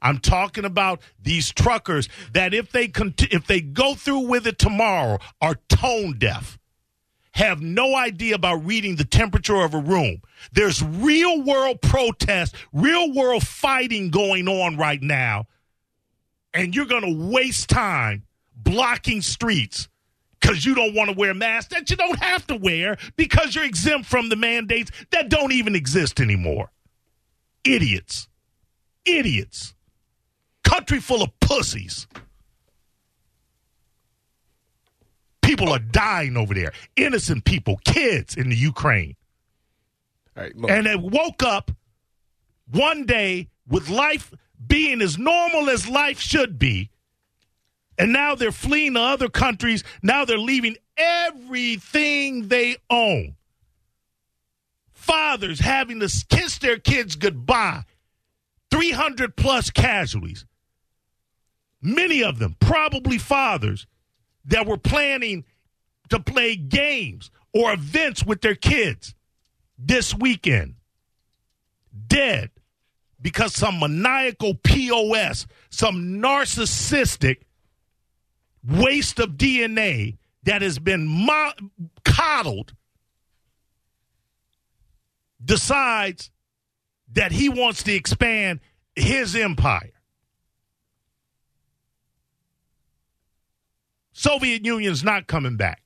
I'm 0.02 0.18
talking 0.18 0.66
about 0.66 1.00
these 1.22 1.52
truckers 1.54 2.10
that 2.34 2.56
if 2.56 2.72
they 2.72 2.88
cont- 2.88 3.32
if 3.32 3.46
they 3.46 3.62
go 3.62 3.94
through 3.94 4.22
with 4.22 4.48
it 4.48 4.58
tomorrow 4.58 5.20
are 5.42 5.60
tone 5.70 6.18
deaf. 6.18 6.58
Have 7.34 7.62
no 7.62 7.96
idea 7.96 8.34
about 8.34 8.66
reading 8.66 8.96
the 8.96 9.06
temperature 9.06 9.62
of 9.62 9.76
a 9.76 9.80
room. 9.80 10.24
There's 10.52 10.82
real 10.82 11.44
world 11.44 11.84
protest, 11.84 12.56
real 12.74 13.14
world 13.14 13.46
fighting 13.46 14.10
going 14.10 14.48
on 14.48 14.76
right 14.76 15.04
now. 15.04 15.46
And 16.52 16.76
you're 16.76 16.86
going 16.86 17.04
to 17.04 17.32
waste 17.32 17.70
time 17.70 18.24
blocking 18.56 19.22
streets 19.22 19.88
because 20.46 20.64
you 20.64 20.76
don't 20.76 20.94
want 20.94 21.10
to 21.10 21.16
wear 21.16 21.34
masks 21.34 21.74
that 21.74 21.90
you 21.90 21.96
don't 21.96 22.20
have 22.20 22.46
to 22.46 22.56
wear 22.56 22.98
because 23.16 23.56
you're 23.56 23.64
exempt 23.64 24.06
from 24.06 24.30
the 24.30 24.36
mandates 24.36 24.92
that 25.12 25.30
don't 25.30 25.52
even 25.52 25.76
exist 25.76 26.20
anymore. 26.20 26.70
Idiots. 27.64 28.28
Idiots. 29.06 29.74
Country 30.64 31.00
full 31.00 31.24
of 31.24 31.30
pussies. 31.40 32.06
People 35.42 35.70
are 35.70 35.80
dying 35.80 36.38
over 36.38 36.54
there. 36.54 36.74
Innocent 36.96 37.44
people, 37.46 37.80
kids 37.84 38.36
in 38.36 38.50
the 38.50 38.56
Ukraine. 38.56 39.16
All 40.38 40.44
right, 40.44 40.54
And 40.70 40.86
they 40.86 40.96
woke 40.96 41.42
up 41.42 41.72
one 42.70 43.06
day 43.06 43.50
with 43.68 43.90
life 43.90 44.32
being 44.68 45.02
as 45.02 45.18
normal 45.18 45.72
as 45.72 45.88
life 45.88 46.20
should 46.20 46.60
be. 46.60 46.92
And 47.98 48.12
now 48.12 48.36
they're 48.36 48.52
fleeing 48.52 48.94
to 48.94 49.02
other 49.02 49.30
countries. 49.30 49.84
Now 50.02 50.26
they're 50.26 50.38
leaving 50.38 50.78
everything 50.98 52.48
they 52.48 52.78
own. 52.90 53.36
Fathers 54.92 55.60
having 55.60 56.00
to 56.00 56.26
kiss 56.30 56.58
their 56.58 56.78
kids 56.78 57.16
goodbye. 57.16 57.84
300 58.72 59.36
plus 59.36 59.70
casualties. 59.70 60.46
Many 61.82 62.24
of 62.24 62.40
them, 62.40 62.56
probably 62.60 63.18
fathers, 63.18 63.86
that 64.46 64.66
were 64.66 64.78
planning 64.78 65.46
to 66.10 66.20
play 66.20 66.56
games 66.56 67.32
or 67.54 67.74
events 67.74 68.26
with 68.26 68.42
their 68.42 68.56
kids 68.56 69.16
this 69.78 70.14
weekend. 70.14 70.76
Dead 72.08 72.50
because 73.22 73.56
some 73.56 73.80
maniacal 73.80 74.56
POS, 74.56 75.48
some 75.70 76.22
narcissistic 76.22 77.38
waste 78.68 79.20
of 79.20 79.32
DNA 79.32 80.18
that 80.44 80.62
has 80.62 80.80
been 80.80 81.08
mo- 81.08 81.52
coddled 82.04 82.74
decides 85.44 86.32
that 87.14 87.32
he 87.32 87.50
wants 87.50 87.84
to 87.84 87.94
expand 87.94 88.60
his 88.96 89.36
empire. 89.36 89.92
Soviet 94.14 94.66
Union's 94.66 95.04
not 95.04 95.28
coming 95.28 95.58
back. 95.58 95.84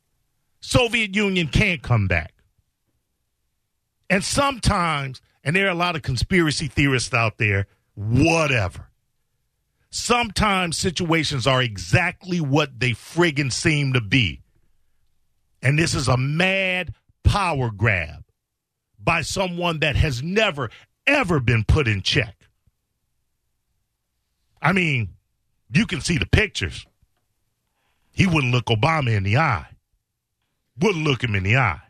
Soviet 0.62 1.16
Union 1.16 1.48
can't 1.48 1.82
come 1.82 2.08
back. 2.08 2.34
And 4.10 4.24
sometimes, 4.24 5.22
and 5.44 5.56
there 5.56 5.66
are 5.68 5.72
a 5.72 5.76
lot 5.76 5.96
of 5.96 6.02
conspiracy 6.02 6.68
theorists 6.68 7.14
out 7.14 7.38
there, 7.38 7.68
whatever. 7.96 8.89
Sometimes 9.92 10.78
situations 10.78 11.48
are 11.48 11.62
exactly 11.62 12.40
what 12.40 12.80
they 12.80 12.92
friggin' 12.92 13.52
seem 13.52 13.94
to 13.94 14.02
be. 14.02 14.42
And 15.62 15.78
this 15.78 15.96
is 15.96 16.08
a 16.08 16.18
mad 16.18 16.94
power 17.24 17.72
grab 17.72 18.24
by 19.00 19.22
someone 19.22 19.80
that 19.80 19.96
has 19.96 20.22
never, 20.22 20.70
ever 21.08 21.40
been 21.40 21.64
put 21.64 21.88
in 21.88 22.02
check. 22.02 22.36
I 24.62 24.74
mean, 24.74 25.10
you 25.72 25.86
can 25.86 26.02
see 26.02 26.18
the 26.18 26.26
pictures. 26.26 26.86
He 28.12 28.28
wouldn't 28.28 28.54
look 28.54 28.66
Obama 28.66 29.16
in 29.16 29.24
the 29.24 29.38
eye, 29.38 29.68
wouldn't 30.80 31.06
look 31.06 31.24
him 31.24 31.36
in 31.36 31.44
the 31.44 31.58
eye. 31.58 31.82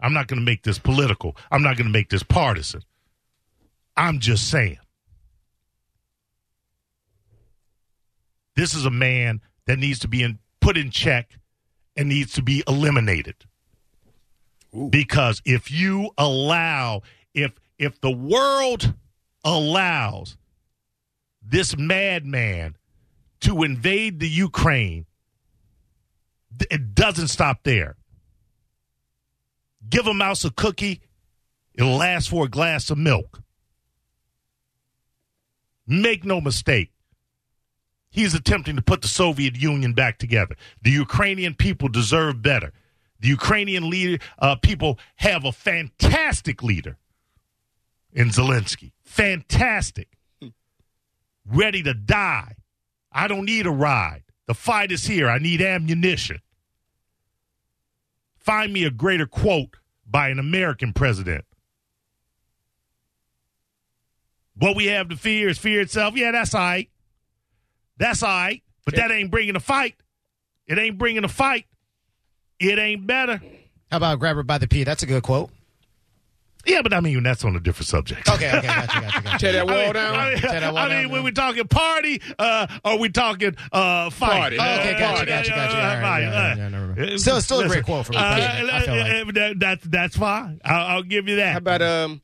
I'm 0.00 0.12
not 0.12 0.28
going 0.28 0.38
to 0.38 0.44
make 0.44 0.62
this 0.62 0.78
political, 0.78 1.36
I'm 1.50 1.62
not 1.62 1.76
going 1.76 1.86
to 1.86 1.92
make 1.92 2.10
this 2.10 2.22
partisan. 2.22 2.82
I'm 3.96 4.20
just 4.20 4.48
saying. 4.48 4.78
This 8.58 8.74
is 8.74 8.84
a 8.84 8.90
man 8.90 9.40
that 9.66 9.78
needs 9.78 10.00
to 10.00 10.08
be 10.08 10.20
in, 10.20 10.40
put 10.60 10.76
in 10.76 10.90
check 10.90 11.38
and 11.96 12.08
needs 12.08 12.32
to 12.32 12.42
be 12.42 12.64
eliminated. 12.66 13.36
Because 14.90 15.40
if 15.44 15.70
you 15.70 16.10
allow, 16.18 17.02
if 17.32 17.52
if 17.78 18.00
the 18.00 18.10
world 18.10 18.94
allows 19.44 20.36
this 21.40 21.76
madman 21.78 22.74
to 23.42 23.62
invade 23.62 24.18
the 24.18 24.28
Ukraine, 24.28 25.06
it 26.68 26.96
doesn't 26.96 27.28
stop 27.28 27.60
there. 27.62 27.94
Give 29.88 30.08
a 30.08 30.14
mouse 30.14 30.44
a 30.44 30.50
cookie, 30.50 31.00
it'll 31.74 31.96
last 31.96 32.28
for 32.28 32.46
a 32.46 32.48
glass 32.48 32.90
of 32.90 32.98
milk. 32.98 33.40
Make 35.86 36.24
no 36.24 36.40
mistake. 36.40 36.90
He's 38.18 38.34
attempting 38.34 38.74
to 38.74 38.82
put 38.82 39.02
the 39.02 39.06
Soviet 39.06 39.54
Union 39.54 39.92
back 39.92 40.18
together. 40.18 40.56
The 40.82 40.90
Ukrainian 40.90 41.54
people 41.54 41.88
deserve 41.88 42.42
better. 42.42 42.72
The 43.20 43.28
Ukrainian 43.28 43.88
leader 43.88 44.20
uh, 44.40 44.56
people 44.56 44.98
have 45.18 45.44
a 45.44 45.52
fantastic 45.52 46.60
leader 46.60 46.96
in 48.12 48.30
Zelensky. 48.30 48.90
Fantastic. 49.04 50.08
Ready 51.46 51.80
to 51.84 51.94
die. 51.94 52.56
I 53.12 53.28
don't 53.28 53.44
need 53.44 53.68
a 53.68 53.70
ride. 53.70 54.24
The 54.48 54.54
fight 54.54 54.90
is 54.90 55.06
here. 55.06 55.28
I 55.28 55.38
need 55.38 55.62
ammunition. 55.62 56.40
Find 58.36 58.72
me 58.72 58.82
a 58.82 58.90
greater 58.90 59.26
quote 59.26 59.76
by 60.04 60.30
an 60.30 60.40
American 60.40 60.92
president. 60.92 61.44
What 64.56 64.74
we 64.74 64.86
have 64.86 65.08
to 65.10 65.16
fear 65.16 65.48
is 65.48 65.58
fear 65.58 65.80
itself. 65.80 66.16
Yeah, 66.16 66.32
that's 66.32 66.52
all 66.52 66.62
right. 66.62 66.90
That's 67.98 68.22
all 68.22 68.28
right. 68.28 68.62
But 68.84 68.96
that 68.96 69.10
ain't 69.10 69.30
bringing 69.30 69.56
a 69.56 69.60
fight. 69.60 69.94
It 70.66 70.78
ain't 70.78 70.98
bringing 70.98 71.24
a 71.24 71.28
fight. 71.28 71.66
It 72.58 72.78
ain't 72.78 73.06
better. 73.06 73.40
How 73.90 73.96
about 73.98 74.18
grab 74.18 74.36
her 74.36 74.42
by 74.42 74.58
the 74.58 74.68
pee? 74.68 74.84
That's 74.84 75.02
a 75.02 75.06
good 75.06 75.22
quote. 75.22 75.50
Yeah, 76.66 76.82
but 76.82 76.92
I 76.92 77.00
mean, 77.00 77.22
that's 77.22 77.44
on 77.44 77.56
a 77.56 77.60
different 77.60 77.86
subject. 77.86 78.28
Okay, 78.28 78.48
okay, 78.48 78.66
gotcha, 78.66 79.00
gotcha, 79.00 79.22
gotcha. 79.22 79.38
Tear 79.38 79.52
that 79.52 79.66
wall 79.66 79.76
I 79.76 79.84
mean, 79.84 79.92
down. 79.94 80.14
I 80.14 80.28
mean, 80.30 80.38
Tear 80.40 80.60
that 80.60 80.74
wall 80.74 80.82
I 80.82 80.88
mean, 80.88 81.02
down, 81.02 81.10
when 81.12 81.20
yeah. 81.20 81.24
we 81.24 81.32
talking 81.32 81.68
party, 81.68 82.22
uh, 82.38 82.66
are 82.84 82.98
we 82.98 83.08
talking 83.08 83.56
uh, 83.72 84.10
fight? 84.10 84.40
Party. 84.40 84.58
Uh, 84.58 84.78
Okay, 84.80 84.92
gotcha, 84.92 85.14
party, 85.16 85.26
gotcha, 85.30 85.50
gotcha. 85.50 85.76
uh, 85.76 85.80
All 85.80 85.86
right, 85.86 86.00
fight, 86.02 86.20
yeah, 86.22 86.28
uh, 86.28 86.56
yeah, 86.56 86.68
never 86.68 86.86
mind. 86.88 87.00
uh, 87.00 87.18
Still- 87.18 87.40
still 87.40 87.60
a 87.60 87.68
great 87.68 87.84
quote 87.84 88.04
from 88.06 88.14
the 88.16 88.20
uh, 88.20 88.34
president, 88.34 88.70
I 88.70 88.80
feel 88.82 88.96
like. 88.96 89.28
uh, 89.28 89.32
that- 89.32 89.60
that's 89.60 89.84
that's 89.86 90.16
fine. 90.16 90.60
I'll, 90.64 90.86
I'll 90.96 91.02
give 91.04 91.28
you 91.28 91.36
that. 91.36 91.52
How 91.52 91.58
about 91.58 91.80
um? 91.82 92.20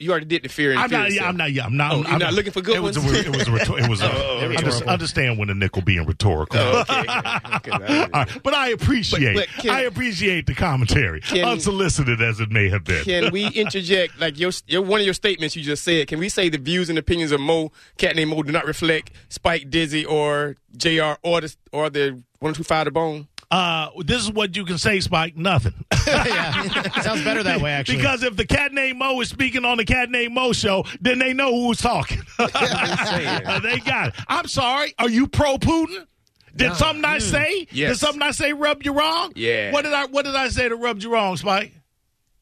You 0.00 0.10
already 0.12 0.24
did 0.24 0.42
the 0.42 0.48
fear 0.48 0.70
and 0.70 0.80
I'm 0.80 0.88
fear 0.88 0.98
not. 0.98 1.12
Yeah. 1.12 1.28
I'm 1.28 1.36
not. 1.36 1.52
Yeah, 1.52 1.66
I'm 1.66 1.76
not. 1.76 1.92
Oh, 1.92 1.96
I'm, 2.04 2.10
you're 2.10 2.18
not 2.20 2.32
looking 2.32 2.52
for 2.52 2.62
good 2.62 2.76
it 2.76 2.80
was? 2.82 2.96
A, 2.96 3.00
it 3.00 3.36
was. 3.36 3.46
A, 3.48 3.52
rhetor- 3.52 3.78
it 3.78 3.88
was. 3.88 4.00
A, 4.00 4.04
Oh, 4.10 4.38
uh, 4.38 4.40
under- 4.44 4.48
rhetorical. 4.48 4.88
understand 4.88 5.38
when 5.38 5.48
the 5.48 5.54
nickel 5.54 5.82
being 5.82 6.06
rhetorical. 6.06 6.58
Oh, 6.58 6.80
okay. 6.88 7.00
okay, 7.56 7.70
okay. 7.72 8.08
Right, 8.12 8.42
but 8.42 8.54
I 8.54 8.68
appreciate. 8.70 9.34
But- 9.34 9.48
but 9.54 9.62
can- 9.64 9.70
I 9.72 9.80
appreciate 9.82 10.46
the 10.46 10.54
commentary, 10.54 11.20
Can- 11.20 11.44
unsolicited 11.44 12.22
as 12.22 12.40
it 12.40 12.50
may 12.50 12.70
have 12.70 12.82
been. 12.84 13.04
Can 13.04 13.30
we 13.30 13.46
interject, 13.54 14.18
like 14.18 14.38
your, 14.40 14.52
your 14.66 14.80
one 14.80 15.00
of 15.00 15.04
your 15.04 15.12
statements 15.14 15.54
you 15.54 15.62
just 15.62 15.84
said? 15.84 16.08
Can 16.08 16.18
we 16.18 16.30
say 16.30 16.48
the 16.48 16.56
views 16.58 16.88
and 16.88 16.98
opinions 16.98 17.30
of 17.30 17.40
Mo, 17.40 17.70
cat 17.98 18.16
named 18.16 18.30
Mo, 18.30 18.42
do 18.42 18.52
not 18.52 18.64
reflect 18.64 19.10
Spike 19.28 19.68
Dizzy 19.68 20.06
or 20.06 20.56
Jr. 20.76 21.12
or 21.22 21.42
the 21.42 21.54
or 21.72 21.90
the 21.90 22.22
one 22.38 22.52
oh 22.52 22.54
two 22.54 22.62
five 22.64 22.86
the 22.86 22.90
bone? 22.90 23.28
Uh, 23.50 23.90
this 24.04 24.22
is 24.22 24.30
what 24.30 24.56
you 24.56 24.64
can 24.64 24.78
say, 24.78 25.00
Spike. 25.00 25.36
Nothing. 25.36 25.74
yeah, 26.06 26.62
sounds 27.00 27.24
better 27.24 27.42
that 27.42 27.60
way. 27.60 27.72
Actually, 27.72 27.96
Because 27.96 28.22
if 28.22 28.36
the 28.36 28.46
cat 28.46 28.72
named 28.72 28.98
Mo 28.98 29.20
is 29.20 29.28
speaking 29.28 29.64
on 29.64 29.76
the 29.76 29.84
cat 29.84 30.10
named 30.10 30.34
Mo 30.34 30.52
show, 30.52 30.84
then 31.00 31.18
they 31.18 31.32
know 31.32 31.50
who's 31.52 31.78
talking. 31.78 32.22
saying. 32.38 33.46
Uh, 33.46 33.60
they 33.60 33.78
got 33.80 34.08
it. 34.08 34.14
I'm 34.28 34.46
sorry. 34.46 34.94
Are 34.98 35.10
you 35.10 35.26
pro 35.26 35.56
Putin? 35.56 36.06
Did 36.54 36.74
something 36.74 37.04
I 37.04 37.18
mm. 37.18 37.22
say? 37.22 37.64
Did 37.66 37.96
something 37.96 38.22
I 38.22 38.32
say 38.32 38.52
rub 38.52 38.82
you 38.82 38.92
wrong? 38.92 39.32
Yeah. 39.34 39.72
What 39.72 39.82
did 39.82 39.92
I 39.92 40.06
What 40.06 40.24
did 40.24 40.36
I 40.36 40.48
say 40.48 40.68
that 40.68 40.76
rubbed 40.76 41.02
you 41.02 41.12
wrong, 41.12 41.36
Spike? 41.36 41.72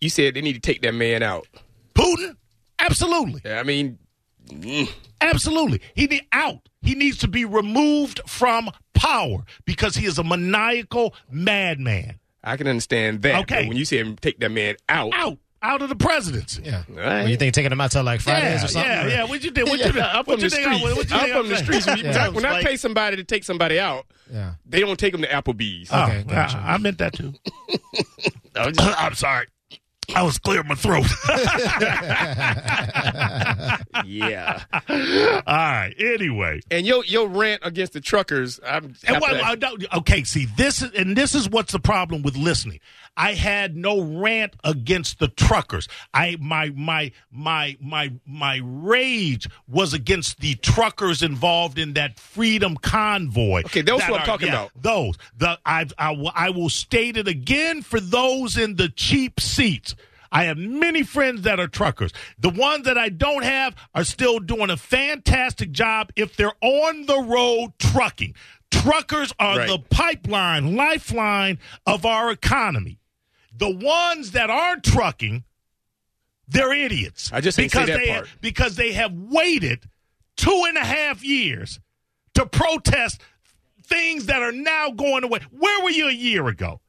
You 0.00 0.11
said 0.11 0.35
they 0.35 0.41
need 0.41 0.55
to 0.55 0.61
take 0.61 0.83
that 0.83 0.95
man 0.95 1.23
out. 1.23 1.47
Putin? 1.95 2.37
Absolutely. 2.79 3.41
Yeah, 3.45 3.61
I 3.61 3.65
mean, 3.65 3.99
mm. 4.49 4.88
Absolutely. 5.21 5.81
He 5.95 6.07
need 6.07 6.27
out. 6.33 6.69
He 6.83 6.95
needs 6.95 7.19
to 7.19 7.29
be 7.29 7.45
removed 7.45 8.21
from 8.27 8.71
power 8.95 9.45
because 9.65 9.97
he 9.97 10.07
is 10.07 10.19
a 10.19 10.25
maniacal 10.25 11.15
madman. 11.31 12.19
I 12.45 12.57
can 12.57 12.69
understand 12.69 13.23
that. 13.23 13.43
Okay. 13.43 13.63
But 13.63 13.69
when 13.69 13.77
you 13.77 13.85
say 13.85 14.03
take 14.15 14.39
that 14.41 14.51
man 14.51 14.77
out, 14.89 15.13
Out. 15.15 15.39
Out 15.61 15.83
of 15.83 15.89
the 15.89 15.97
presidency. 15.97 16.63
yeah. 16.65 16.85
All 16.89 16.95
right. 16.95 17.05
Well, 17.23 17.29
you 17.31 17.37
think 17.37 17.53
taking 17.53 17.71
them 17.71 17.81
out 17.81 17.91
till 17.91 18.05
like 18.05 18.21
Fridays 18.21 18.61
yeah, 18.61 18.65
or 18.65 18.69
something? 18.69 18.91
yeah, 18.93 19.05
or- 19.05 19.09
yeah. 19.09 19.25
What 19.25 19.43
you 19.43 19.51
think? 19.51 19.69
What 19.69 19.79
you 19.81 19.87
Yeah, 19.87 19.93
think? 19.93 20.05
I'm 20.05 20.17
What 20.19 20.25
from 20.27 20.35
you 20.35 20.51
the 20.51 20.51
streets. 20.51 21.13
I'm 21.13 21.31
from 21.31 21.49
the 21.49 21.57
streets. 21.57 21.87
When, 21.89 21.99
Yeah. 21.99 22.29
when 22.29 22.45
I 22.47 22.63
pay 22.63 22.77
somebody 22.77 23.17
to 23.17 23.25
take 23.25 23.43
somebody 23.43 23.81
out, 23.81 24.07
Yeah. 24.33 24.53
they 24.65 24.79
don't 24.79 24.97
take 24.97 25.11
them 25.11 25.23
to 25.23 25.29
Applebee's. 25.29 25.89
Oh, 25.91 26.05
Okay, 26.05 26.23
gotcha. 26.29 26.59
I, 26.59 26.75
I 26.75 26.79
meant 26.79 26.99
that 26.99 27.13
too. 27.15 27.35
I 28.55 28.67
was 28.69 28.77
just- 28.77 29.03
I'm 29.03 29.15
sorry. 29.15 29.47
I 30.15 30.23
was 30.23 30.38
clearing 30.38 30.69
my 30.69 30.75
throat. 30.75 31.05
yeah. 34.07 34.62
All 35.47 35.55
right. 35.55 35.95
Anyway. 35.99 36.61
And 36.71 36.87
your 36.87 37.05
your 37.05 37.29
rant 37.29 37.61
against 37.65 37.93
the 37.93 38.00
truckers, 38.00 38.59
I'm 38.67 38.95
And 39.07 39.17
have 39.17 39.23
to- 39.23 39.45
I 39.45 39.55
don't- 39.55 39.85
okay, 39.99 40.25
see 40.25 40.47
this 40.57 40.83
is 40.83 40.91
and 40.95 41.17
this 41.17 41.35
is 41.35 41.49
what's 41.49 41.73
the 41.73 41.79
problem 41.79 42.23
with 42.23 42.37
listening. 42.37 42.81
I 43.19 43.35
had 43.35 43.77
no 43.77 44.01
rant 44.01 44.55
against 44.63 45.19
the 45.19 45.27
truckers. 45.27 45.89
I 46.15 46.37
my 46.41 46.71
my 46.71 47.11
my 47.33 47.77
my 47.81 48.13
my 48.25 48.61
rage 48.63 49.49
was 49.67 49.93
against 49.93 50.39
the 50.41 50.55
truckers 50.55 51.21
involved 51.23 51.79
in 51.79 51.95
that 51.95 52.19
freedom 52.21 52.77
convoy. 52.77 53.63
Okay, 53.65 53.83
those 53.83 53.99
that 54.01 54.07
who 54.09 54.15
I'm 54.15 54.25
talking 54.25 54.49
about. 54.51 54.71
Those 54.81 55.17
the 55.37 55.59
I 55.67 55.87
I 55.99 56.13
will- 56.13 56.33
I 56.35 56.51
will 56.51 56.71
state 56.71 57.17
it 57.17 57.27
again 57.27 57.83
for 57.83 57.99
those 57.99 58.57
in 58.57 58.77
the 58.77 58.89
cheap 58.89 59.41
seats. 59.41 59.97
I 60.31 60.45
have 60.45 60.59
many 60.59 61.03
friends 61.03 61.43
that 61.43 61.59
are 61.59 61.67
truckers. 61.67 62.13
The 62.39 62.51
ones 62.51 62.85
that 62.85 62.99
I 62.99 63.09
don't 63.09 63.43
have 63.45 63.75
are 63.95 64.05
still 64.05 64.39
doing 64.39 64.71
a 64.71 64.77
fantastic 64.77 65.73
job 65.73 66.13
if 66.17 66.37
they're 66.37 66.53
on 66.61 67.07
the 67.07 67.19
road 67.21 67.73
trucking. 67.79 68.35
Truckers 68.71 69.33
are 69.41 69.59
Right. 69.59 69.67
the 69.69 69.79
pipeline, 69.79 70.77
lifeline 70.77 71.59
of 71.87 72.05
our 72.05 72.31
economy. 72.31 72.99
The 73.59 73.71
ones 73.71 74.33
that 74.33 74.50
aren't 74.50 74.85
trucking, 74.85 75.45
they're 76.47 76.73
idiots. 76.73 77.31
I 77.33 77.41
just 77.41 77.59
because 77.59 77.87
they 77.87 78.09
part. 78.09 78.29
because 78.41 78.77
they 78.77 78.93
have 78.93 79.12
waited 79.12 79.88
two 80.37 80.65
and 80.69 80.77
a 80.77 80.85
half 80.85 81.23
years 81.25 81.81
to 82.35 82.47
protest 82.47 83.21
things 83.85 84.27
that 84.27 84.43
are 84.43 84.53
now 84.53 84.91
going 84.91 85.25
away. 85.25 85.41
Where 85.50 85.83
were 85.83 85.91
you 85.91 86.09
a 86.09 86.12
year 86.12 86.47
ago? 86.47 86.81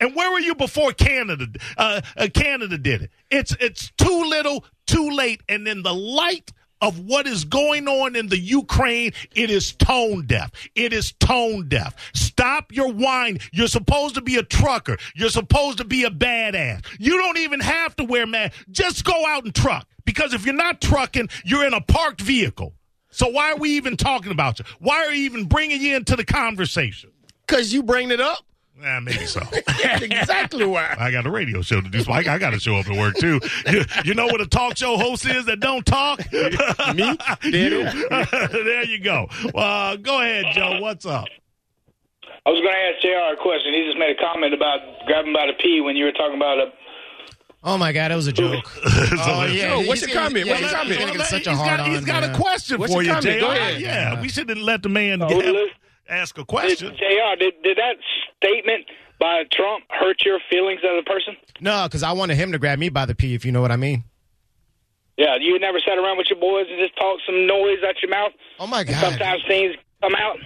And 0.00 0.14
where 0.14 0.30
were 0.30 0.38
you 0.38 0.54
before 0.54 0.92
Canada? 0.92 1.46
Uh, 1.76 2.00
uh, 2.16 2.28
Canada 2.32 2.78
did 2.78 3.02
it. 3.02 3.10
It's 3.30 3.56
it's 3.58 3.90
too 3.98 4.24
little, 4.24 4.64
too 4.86 5.10
late. 5.10 5.42
And 5.48 5.66
then 5.66 5.82
the 5.82 5.94
light 5.94 6.52
of 6.80 7.00
what 7.00 7.26
is 7.26 7.44
going 7.44 7.88
on 7.88 8.16
in 8.16 8.28
the 8.28 8.38
Ukraine, 8.38 9.12
it 9.34 9.50
is 9.50 9.72
tone 9.72 10.26
deaf. 10.26 10.50
It 10.74 10.92
is 10.92 11.12
tone 11.12 11.68
deaf. 11.68 11.94
Stop 12.14 12.72
your 12.72 12.92
whine. 12.92 13.38
You're 13.52 13.68
supposed 13.68 14.14
to 14.14 14.20
be 14.20 14.36
a 14.36 14.42
trucker. 14.42 14.96
You're 15.14 15.28
supposed 15.28 15.78
to 15.78 15.84
be 15.84 16.04
a 16.04 16.10
badass. 16.10 16.84
You 16.98 17.18
don't 17.18 17.38
even 17.38 17.60
have 17.60 17.96
to 17.96 18.04
wear 18.04 18.26
mask. 18.26 18.54
Just 18.70 19.04
go 19.04 19.26
out 19.26 19.44
and 19.44 19.54
truck. 19.54 19.86
Because 20.04 20.32
if 20.32 20.46
you're 20.46 20.54
not 20.54 20.80
trucking, 20.80 21.28
you're 21.44 21.66
in 21.66 21.74
a 21.74 21.80
parked 21.80 22.20
vehicle. 22.20 22.74
So 23.10 23.28
why 23.28 23.52
are 23.52 23.56
we 23.56 23.70
even 23.70 23.96
talking 23.96 24.32
about 24.32 24.58
you? 24.58 24.64
Why 24.78 25.04
are 25.04 25.10
we 25.10 25.18
even 25.18 25.46
bringing 25.46 25.82
you 25.82 25.96
into 25.96 26.16
the 26.16 26.24
conversation? 26.24 27.10
Because 27.46 27.72
you 27.72 27.82
bring 27.82 28.10
it 28.10 28.20
up. 28.20 28.44
Yeah, 28.80 29.00
maybe 29.00 29.26
so. 29.26 29.40
That's 29.82 30.02
exactly 30.02 30.64
why. 30.64 30.94
I 30.98 31.10
got 31.10 31.26
a 31.26 31.30
radio 31.30 31.62
show 31.62 31.80
to 31.80 31.88
do, 31.88 32.00
so 32.02 32.12
I, 32.12 32.18
I 32.18 32.38
got 32.38 32.50
to 32.50 32.60
show 32.60 32.76
up 32.76 32.88
at 32.88 32.96
work 32.96 33.16
too. 33.16 33.40
You, 33.70 33.84
you 34.04 34.14
know 34.14 34.26
what 34.26 34.40
a 34.40 34.46
talk 34.46 34.76
show 34.76 34.96
host 34.96 35.26
is 35.26 35.46
that 35.46 35.58
don't 35.60 35.84
talk? 35.84 36.20
Me? 36.32 37.16
There 37.50 37.92
You- 37.92 38.64
there 38.64 38.84
you 38.84 39.00
go. 39.00 39.26
Uh, 39.54 39.96
go 39.96 40.20
ahead, 40.20 40.46
Joe. 40.54 40.78
What's 40.80 41.06
up? 41.06 41.26
I 42.46 42.50
was 42.50 42.60
going 42.60 42.72
to 42.72 42.78
ask 42.78 43.02
JR 43.02 43.34
a 43.34 43.42
question. 43.42 43.74
He 43.74 43.84
just 43.84 43.98
made 43.98 44.16
a 44.16 44.20
comment 44.20 44.54
about 44.54 44.78
grabbing 45.06 45.32
by 45.34 45.46
the 45.46 45.52
pee 45.60 45.80
when 45.80 45.96
you 45.96 46.04
were 46.04 46.12
talking 46.12 46.36
about 46.36 46.58
a. 46.58 46.72
Oh 47.64 47.76
my 47.76 47.90
God, 47.92 48.12
it 48.12 48.14
was 48.14 48.28
a 48.28 48.32
joke. 48.32 48.64
oh 48.86 49.44
yeah. 49.52 49.70
Joe, 49.70 49.82
what's 49.88 50.00
your 50.06 50.12
comment? 50.12 50.46
yeah, 50.46 50.52
What's 50.52 50.62
your 50.62 50.70
comment? 50.70 51.00
gonna 51.00 51.12
get 51.18 51.26
such 51.26 51.46
a 51.48 51.56
hard 51.56 51.78
got, 51.78 51.80
on. 51.80 51.90
he's 51.90 52.04
got 52.04 52.22
a 52.22 52.32
question 52.38 52.78
What's 52.78 52.92
for 52.94 53.02
your 53.02 53.16
you, 53.16 53.20
comment? 53.20 53.40
JR. 53.40 53.44
Go 53.46 53.50
ahead. 53.50 53.80
Yeah, 53.80 54.20
we 54.20 54.28
shouldn't 54.28 54.62
let 54.62 54.84
the 54.84 54.88
man 54.88 55.20
Oh, 55.22 55.28
get- 55.28 55.38
li- 55.44 55.70
ask 56.08 56.36
a 56.36 56.40
Did, 56.40 56.46
question. 56.46 56.96
JR, 56.96 57.36
did, 57.38 57.54
did 57.62 57.76
that 57.78 57.96
statement 58.36 58.86
by 59.18 59.44
Trump 59.52 59.84
hurt 59.90 60.22
your 60.24 60.38
feelings 60.50 60.80
as 60.84 61.00
a 61.00 61.02
person? 61.04 61.36
No, 61.60 61.84
because 61.84 62.02
I 62.02 62.12
wanted 62.12 62.36
him 62.36 62.52
to 62.52 62.58
grab 62.58 62.78
me 62.78 62.88
by 62.88 63.06
the 63.06 63.14
pee, 63.14 63.34
if 63.34 63.44
you 63.44 63.52
know 63.52 63.60
what 63.60 63.72
I 63.72 63.76
mean. 63.76 64.04
Yeah, 65.16 65.36
you 65.40 65.58
never 65.58 65.80
sat 65.80 65.98
around 65.98 66.16
with 66.18 66.28
your 66.30 66.38
boys 66.38 66.66
and 66.70 66.78
just 66.78 66.94
talk 66.96 67.18
some 67.26 67.46
noise 67.46 67.78
out 67.86 68.00
your 68.00 68.10
mouth? 68.10 68.32
Oh 68.60 68.66
my 68.68 68.84
God. 68.84 68.96
Sometimes 69.00 69.42
things 69.48 69.74
come 70.00 70.14
out. 70.14 70.38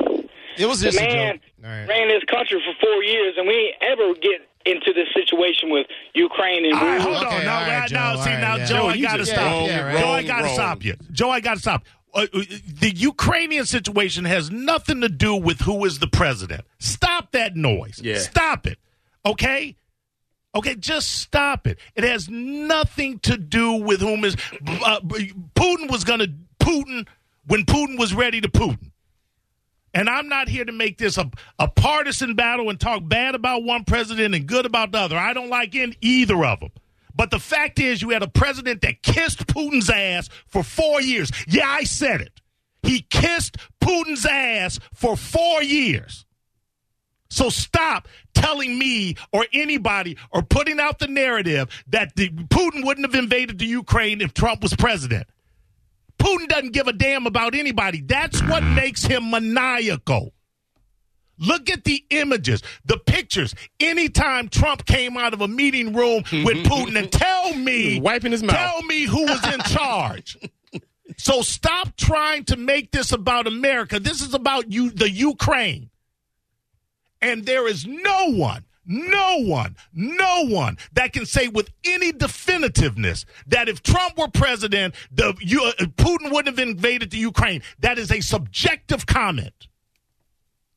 It 0.57 0.67
was 0.67 0.81
The 0.81 0.91
just 0.91 0.99
a 0.99 1.03
man 1.03 1.35
joke. 1.37 1.43
All 1.65 1.71
right. 1.71 1.87
ran 1.89 2.09
this 2.09 2.25
country 2.25 2.61
for 2.65 2.73
four 2.81 3.03
years, 3.03 3.35
and 3.37 3.47
we 3.47 3.55
ain't 3.55 3.77
ever 3.83 4.15
get 4.15 4.41
into 4.65 4.93
this 4.95 5.09
situation 5.15 5.71
with 5.71 5.87
Ukraine 6.15 6.65
and 6.65 6.75
All 6.75 6.81
right, 6.87 6.97
we- 6.99 7.03
hold 7.03 7.17
Okay, 7.27 7.37
on. 7.41 7.45
Now, 7.45 7.55
all 7.55 7.61
right, 7.63 7.69
now, 7.69 7.87
Joe, 7.87 7.95
now, 7.97 8.17
see, 8.25 8.31
right, 8.31 8.41
now, 8.41 8.57
yeah. 8.57 8.65
Joe, 8.65 8.75
Joe, 8.77 8.87
I 8.87 8.95
you 8.95 9.03
got 9.07 9.17
to 9.17 9.27
stop. 9.27 9.37
Yeah, 9.39 9.67
yeah, 9.67 9.81
right. 9.83 9.99
Joe, 9.99 10.09
I 10.11 10.23
got 10.23 10.43
to 10.43 10.49
stop 10.51 10.85
you. 10.85 10.95
Joe, 11.11 11.31
I 11.31 11.41
got 11.41 11.55
to 11.55 11.61
stop. 11.61 11.83
Uh, 12.15 12.27
uh, 12.35 12.43
the 12.67 12.93
Ukrainian 12.95 13.65
situation 13.65 14.25
has 14.25 14.51
nothing 14.51 15.01
to 15.01 15.09
do 15.09 15.35
with 15.35 15.61
who 15.61 15.85
is 15.85 15.99
the 15.99 16.07
president. 16.07 16.63
Stop 16.79 17.33
that 17.33 17.57
noise. 17.57 18.01
Yeah. 18.03 18.19
Stop 18.19 18.67
it. 18.67 18.79
Okay? 19.25 19.77
Okay, 20.55 20.75
just 20.75 21.11
stop 21.11 21.67
it. 21.67 21.79
It 21.95 22.05
has 22.05 22.29
nothing 22.29 23.19
to 23.21 23.39
do 23.39 23.73
with 23.73 24.01
whom 24.01 24.25
is 24.25 24.37
uh, 24.85 25.01
Putin 25.01 25.91
was 25.91 26.05
going 26.05 26.21
to 26.21 26.31
Putin 26.61 27.07
when 27.47 27.65
Putin 27.65 27.99
was 27.99 28.13
ready 28.13 28.41
to 28.43 28.49
Putin. 28.49 28.91
And 29.95 30.09
I'm 30.09 30.29
not 30.29 30.49
here 30.49 30.65
to 30.65 30.73
make 30.73 30.99
this 30.99 31.19
a, 31.19 31.31
a 31.59 31.69
partisan 31.69 32.35
battle 32.35 32.71
and 32.71 32.79
talk 32.81 33.07
bad 33.07 33.35
about 33.35 33.63
one 33.63 33.85
president 33.85 34.35
and 34.35 34.47
good 34.47 34.67
about 34.67 34.93
the 34.93 34.99
other. 34.99 35.17
I 35.17 35.33
don't 35.33 35.51
like 35.51 35.75
in 35.75 35.95
either 36.01 36.45
of 36.45 36.61
them. 36.61 36.71
But 37.15 37.31
the 37.31 37.39
fact 37.39 37.79
is, 37.79 38.03
you 38.03 38.11
had 38.11 38.23
a 38.23 38.29
president 38.29 38.81
that 38.83 39.03
kissed 39.03 39.47
Putin's 39.47 39.91
ass 39.91 40.29
for 40.47 40.63
four 40.63 41.01
years. 41.01 41.31
Yeah, 41.47 41.69
I 41.69 41.85
said 41.85 42.21
it. 42.21 42.41
He 42.83 43.03
kissed 43.03 43.57
Putin's 43.81 44.27
ass 44.27 44.79
for 44.93 45.17
four 45.17 45.63
years. 45.63 46.27
So 47.31 47.49
stop 47.49 48.09
telling 48.35 48.79
me 48.79 49.17
or 49.33 49.47
anybody 49.55 50.19
or 50.31 50.43
putting 50.43 50.79
out 50.79 50.99
the 50.99 51.07
narrative 51.07 51.69
that 51.89 52.15
the, 52.15 52.29
Putin 52.29 52.85
wouldn't 52.85 53.07
have 53.07 53.19
invaded 53.19 53.59
the 53.59 53.65
Ukraine 53.65 54.21
if 54.21 54.35
Trump 54.35 54.63
was 54.63 54.75
president. 54.75 55.27
Putin 56.19 56.47
doesn't 56.49 56.73
give 56.73 56.89
a 56.89 56.93
damn 56.93 57.27
about 57.27 57.55
anybody. 57.55 58.03
That's 58.03 58.43
what 58.43 58.63
makes 58.63 59.03
him 59.03 59.31
maniacal. 59.31 60.35
Look 61.39 61.71
at 61.71 61.85
the 61.85 62.05
images, 62.11 62.63
the 62.85 62.99
pictures. 62.99 63.55
Anytime 63.81 64.49
Trump 64.49 64.85
came 64.87 65.17
out 65.17 65.35
of 65.35 65.41
a 65.41 65.49
meeting 65.49 65.93
room 65.93 66.23
with 66.31 66.65
Putin 66.67 66.97
and 66.97 67.11
tell 67.11 67.55
me, 67.55 68.01
wiping 68.01 68.33
his 68.33 68.43
mouth. 68.43 68.57
tell 68.57 68.83
me 68.83 69.03
who 69.03 69.25
was 69.25 69.45
in 69.53 69.61
charge. 69.61 70.39
so 71.17 71.43
stop 71.43 71.97
trying 71.97 72.45
to 72.45 72.57
make 72.57 72.93
this 72.93 73.13
about 73.13 73.47
America. 73.47 73.99
This 73.99 74.21
is 74.21 74.35
about 74.35 74.71
you, 74.71 74.91
the 74.91 75.11
Ukraine. 75.11 75.91
And 77.21 77.47
there 77.47 77.69
is 77.69 77.87
no 77.87 78.33
one, 78.33 78.65
no 78.85 79.43
one, 79.43 79.77
no 79.93 80.47
one 80.47 80.77
that 80.93 81.13
can 81.13 81.25
say 81.25 81.49
with 81.49 81.71
any 81.85 82.13
definitiveness 82.13 83.25
that 83.47 83.69
if 83.69 83.83
Trump 83.83 84.19
were 84.19 84.29
president, 84.29 84.95
the 85.13 85.35
you, 85.41 85.63
uh, 85.65 85.73
Putin 85.97 86.33
wouldn't 86.33 86.59
have 86.59 86.69
invaded 86.69 87.11
the 87.11 87.19
Ukraine. 87.19 87.63
That 87.79 87.99
is 87.99 88.11
a 88.11 88.21
subjective 88.21 89.07
comment. 89.07 89.69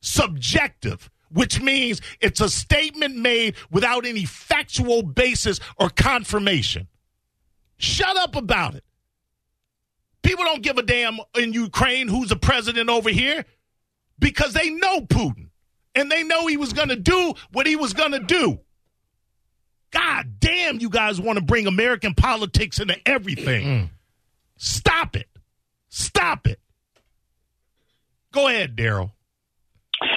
Subjective, 0.06 1.10
which 1.32 1.60
means 1.60 2.00
it's 2.20 2.40
a 2.40 2.48
statement 2.48 3.16
made 3.16 3.56
without 3.72 4.06
any 4.06 4.24
factual 4.24 5.02
basis 5.02 5.58
or 5.78 5.90
confirmation. 5.90 6.86
Shut 7.76 8.16
up 8.16 8.36
about 8.36 8.76
it. 8.76 8.84
People 10.22 10.44
don't 10.44 10.62
give 10.62 10.78
a 10.78 10.82
damn 10.82 11.18
in 11.36 11.52
Ukraine 11.52 12.06
who's 12.06 12.28
the 12.28 12.36
president 12.36 12.88
over 12.88 13.10
here 13.10 13.44
because 14.18 14.52
they 14.52 14.70
know 14.70 15.00
Putin 15.00 15.48
and 15.96 16.08
they 16.10 16.22
know 16.22 16.46
he 16.46 16.56
was 16.56 16.72
going 16.72 16.88
to 16.90 16.96
do 16.96 17.34
what 17.50 17.66
he 17.66 17.74
was 17.74 17.92
going 17.92 18.12
to 18.12 18.20
do. 18.20 18.60
God 19.90 20.38
damn, 20.38 20.78
you 20.80 20.88
guys 20.88 21.20
want 21.20 21.38
to 21.38 21.44
bring 21.44 21.66
American 21.66 22.14
politics 22.14 22.78
into 22.78 22.96
everything. 23.08 23.90
Stop 24.56 25.16
it. 25.16 25.28
Stop 25.88 26.46
it. 26.46 26.60
Go 28.32 28.46
ahead, 28.46 28.76
Daryl. 28.76 29.10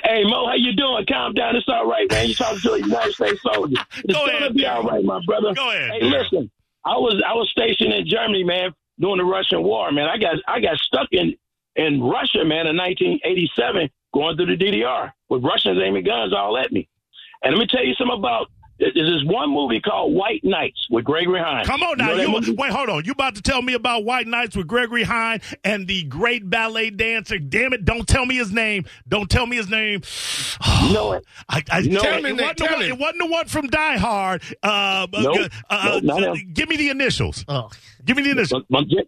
Hey 0.09 0.23
Mo, 0.23 0.47
how 0.47 0.55
you 0.55 0.73
doing? 0.73 1.05
Calm 1.07 1.33
down. 1.35 1.55
It's 1.55 1.67
all 1.69 1.85
right, 1.85 2.09
man. 2.09 2.27
You 2.27 2.33
talking 2.33 2.59
to 2.61 2.71
a 2.73 2.79
United 2.79 3.13
States 3.13 3.39
soldier. 3.43 3.77
It's 3.97 4.11
Go 4.11 4.25
gonna 4.25 4.37
ahead, 4.39 4.53
be 4.55 4.65
all 4.65 4.81
right, 4.81 5.03
my 5.03 5.19
brother. 5.27 5.53
Go 5.53 5.69
ahead, 5.69 5.91
Hey, 6.01 6.03
listen. 6.09 6.49
I 6.83 6.97
was 6.97 7.21
I 7.27 7.33
was 7.33 7.47
stationed 7.51 7.93
in 7.93 8.07
Germany, 8.07 8.43
man, 8.43 8.71
during 8.99 9.17
the 9.19 9.23
Russian 9.23 9.61
war, 9.61 9.91
man. 9.91 10.07
I 10.09 10.17
got 10.17 10.37
I 10.47 10.59
got 10.61 10.77
stuck 10.79 11.09
in 11.11 11.35
in 11.75 12.01
Russia, 12.01 12.43
man, 12.43 12.65
in 12.65 12.75
1987, 12.75 13.87
going 14.11 14.35
through 14.35 14.57
the 14.57 14.57
DDR 14.57 15.11
with 15.29 15.43
Russians 15.43 15.79
aiming 15.79 16.05
guns 16.05 16.33
all 16.33 16.57
at 16.57 16.71
me. 16.71 16.89
And 17.43 17.53
let 17.53 17.59
me 17.59 17.67
tell 17.67 17.85
you 17.85 17.93
something 17.93 18.17
about. 18.17 18.47
There's 18.79 18.93
this 18.93 19.23
one 19.25 19.49
movie 19.49 19.81
called 19.81 20.13
White 20.13 20.41
Nights 20.43 20.87
with 20.89 21.03
Gregory 21.03 21.39
Hines. 21.41 21.67
Come 21.67 21.83
on 21.83 21.89
You 21.99 22.05
now. 22.05 22.15
know 22.15 22.39
You, 22.39 22.53
wait, 22.55 22.71
hold 22.71 22.89
on. 22.89 23.03
You 23.03 23.11
about 23.11 23.35
to 23.35 23.41
tell 23.41 23.61
me 23.61 23.73
about 23.73 24.05
White 24.05 24.25
Nights 24.25 24.55
with 24.55 24.67
Gregory 24.67 25.03
Hine 25.03 25.41
and 25.65 25.85
the 25.85 26.03
great 26.03 26.49
ballet 26.49 26.89
dancer. 26.89 27.39
Damn 27.39 27.73
it. 27.73 27.83
Don't 27.83 28.07
tell 28.07 28.25
me 28.25 28.35
his 28.37 28.53
name. 28.53 28.85
Don't 29.07 29.29
tell 29.29 29.45
me 29.45 29.57
his 29.57 29.69
name. 29.69 30.01
You 30.83 30.93
know 30.93 31.11
it. 31.13 31.25
I, 31.49 31.61
I, 31.69 31.81
know 31.81 31.99
Tell 31.99 32.17
it, 32.19 32.23
me, 32.23 32.29
it 32.29 32.33
Nick, 32.37 32.41
wasn't 32.41 32.57
tell 32.59 32.73
one, 32.77 32.81
him. 32.85 32.91
it 32.91 32.99
wasn't 32.99 33.19
the 33.19 33.27
one 33.27 33.45
from 33.47 33.67
Die 33.67 33.97
Hard. 33.97 34.43
Uh, 34.63 35.07
Nope. 35.11 35.37
uh, 35.37 35.49
uh, 35.69 35.99
Nope, 36.01 36.03
not 36.03 36.23
uh, 36.23 36.35
give 36.53 36.69
me 36.69 36.77
the 36.77 36.89
initials. 36.89 37.43
Oh. 37.49 37.69
Give 38.05 38.15
me 38.15 38.23
the 38.23 38.31
initials. 38.31 38.63
Majen- 38.71 39.07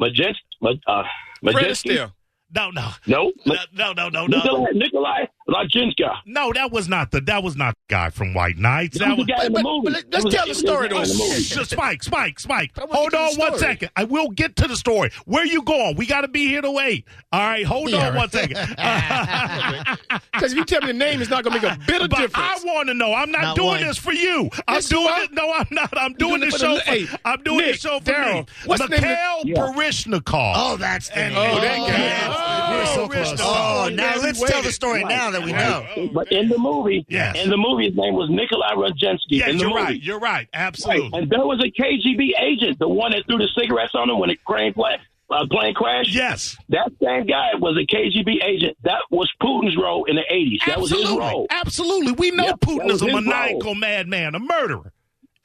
Majen- 0.00 0.34
Maj- 0.60 0.78
uh, 0.86 1.02
Fred 1.42 1.54
Majeski? 1.56 2.12
No, 2.54 2.70
no, 2.70 2.88
No, 3.06 3.32
no, 3.44 3.54
no, 3.74 3.92
no, 3.92 4.08
no, 4.08 4.26
no. 4.26 4.26
Nikolai, 4.38 4.70
Nikolai 4.72 5.24
Lajinska. 5.48 6.18
No, 6.26 6.52
that 6.52 6.70
was 6.70 6.88
not 6.88 7.10
the 7.10 7.20
that 7.22 7.42
was 7.42 7.56
not 7.56 7.74
the 7.88 7.94
guy 7.94 8.10
from 8.10 8.34
White 8.34 8.58
Nights. 8.58 8.98
That 8.98 9.08
That 9.08 9.16
was 9.18 9.26
the 9.26 9.32
guy 9.32 9.46
in 9.46 9.52
the 9.52 9.62
movie. 9.62 9.84
but 9.92 10.04
let's 10.12 10.24
was 10.24 10.34
tell 10.34 10.46
the 10.46 10.54
story, 10.54 10.88
guy 10.88 10.96
in 10.96 11.02
though. 11.02 11.08
the 11.08 11.18
movie. 11.18 11.40
Sh- 11.42 11.68
Spike, 11.68 12.02
Spike, 12.02 12.38
Spike. 12.38 12.70
I 12.78 12.84
wanna 12.84 12.94
Hold 12.98 13.14
on 13.14 13.32
the 13.34 13.40
one 13.40 13.48
story. 13.56 13.58
second. 13.72 13.90
I 13.96 14.04
will 14.04 14.28
get 14.28 14.56
to 14.56 14.68
the 14.68 14.76
story. 14.76 15.10
Where 15.24 15.46
you 15.46 15.62
going? 15.62 15.96
We 15.96 16.04
got 16.06 16.20
to 16.22 16.28
be 16.28 16.46
here 16.48 16.60
to 16.60 16.70
wait. 16.70 17.06
All 17.32 17.40
right, 17.40 17.64
hold 17.64 17.90
Yeah, 17.90 18.08
on 18.08 18.14
right. 18.14 18.16
one 18.16 18.30
second. 18.30 18.56
Because 20.32 20.52
if 20.52 20.58
you 20.58 20.64
tell 20.64 20.80
me 20.82 20.88
the 20.88 20.92
name, 20.92 21.20
it's 21.20 21.30
not 21.30 21.42
going 21.42 21.58
to 21.60 21.62
make 21.66 21.72
a 21.72 21.78
bit 21.84 22.00
of 22.00 22.10
But 22.10 22.18
difference. 22.20 22.62
I 22.62 22.64
want 22.64 22.88
to 22.88 22.94
know. 22.94 23.12
I'm 23.12 23.30
not, 23.32 23.42
Not 23.42 23.56
doing 23.56 23.68
one. 23.68 23.80
this 23.82 23.98
for 23.98 24.12
you. 24.12 24.48
I'm 24.68 24.76
Yes, 24.76 24.88
doing 24.88 25.08
it. 25.18 25.32
No, 25.32 25.52
I'm 25.52 25.66
not. 25.72 25.92
I'm 25.98 26.12
doing, 26.14 26.38
doing 26.38 26.50
this 26.50 26.60
show 26.60 26.76
for. 26.78 26.82
hey, 26.84 27.06
I'm 27.24 27.42
doing 27.42 27.58
Nick, 27.58 27.66
this 27.72 27.80
show 27.80 27.98
for 27.98 28.04
Daryl, 28.12 28.34
me. 28.34 28.46
what's 28.66 28.82
the 28.82 28.88
name 28.88 29.00
Mikhail 29.02 29.40
of 29.40 30.22
Oh, 30.32 30.76
that's 30.78 31.08
the 31.08 31.16
name. 31.16 31.32
Oh, 31.36 31.60
that 31.60 31.76
guy. 31.76 31.82
Oh, 31.82 31.86
yes. 31.88 32.68
We 32.70 32.76
were 32.76 32.86
so 32.86 33.02
Oh, 33.02 33.08
close. 33.08 33.32
Rishnikov. 33.32 33.40
Oh, 33.42 33.88
now 33.92 34.16
let's 34.22 34.40
tell 34.40 34.62
the 34.62 34.72
story 34.72 35.04
now 35.04 35.30
that 35.40 35.44
we 35.44 35.52
know. 35.52 36.10
But 36.12 36.30
in 36.32 36.48
the 36.48 36.58
movie, 36.58 37.04
Yes. 37.08 37.36
in 37.42 37.50
the 37.50 37.56
movie, 37.56 37.86
his 37.86 37.96
name 37.96 38.14
was 38.14 38.28
Nikolai 38.30 38.72
Rajensky. 38.74 39.18
Yes, 39.30 39.54
you're 39.54 39.68
movie. 39.70 39.74
right. 39.82 40.02
You're 40.02 40.18
right. 40.18 40.28
Right. 40.28 40.48
Absolutely. 40.52 41.18
And 41.18 41.30
there 41.30 41.40
was 41.46 41.58
a 41.64 41.70
KGB 41.70 42.32
agent, 42.40 42.78
the 42.78 42.88
one 42.88 43.12
that 43.12 43.24
threw 43.26 43.38
the 43.38 43.48
cigarettes 43.58 43.92
on 43.94 44.10
him 44.10 44.18
when 44.18 44.28
the 44.28 44.36
crane 44.44 44.74
plane, 44.74 44.98
uh, 45.30 45.46
plane 45.50 45.72
crashed. 45.74 46.14
Yes. 46.14 46.56
That 46.68 46.90
same 47.02 47.26
guy 47.26 47.48
was 47.58 47.76
a 47.78 47.86
KGB 47.86 48.44
agent. 48.46 48.76
That 48.84 49.00
was 49.10 49.30
Putin's 49.42 49.76
role 49.76 50.04
in 50.04 50.16
the 50.16 50.22
80s. 50.30 50.58
That 50.66 50.78
was 50.80 50.90
his 50.90 51.08
role. 51.10 51.46
Absolutely. 51.50 52.12
We 52.12 52.30
know 52.30 52.44
Yep, 52.44 52.60
Putin 52.60 52.90
is 52.90 53.00
a 53.02 53.06
maniacal 53.06 53.74
madman, 53.74 54.34
a 54.34 54.38
murderer. 54.38 54.92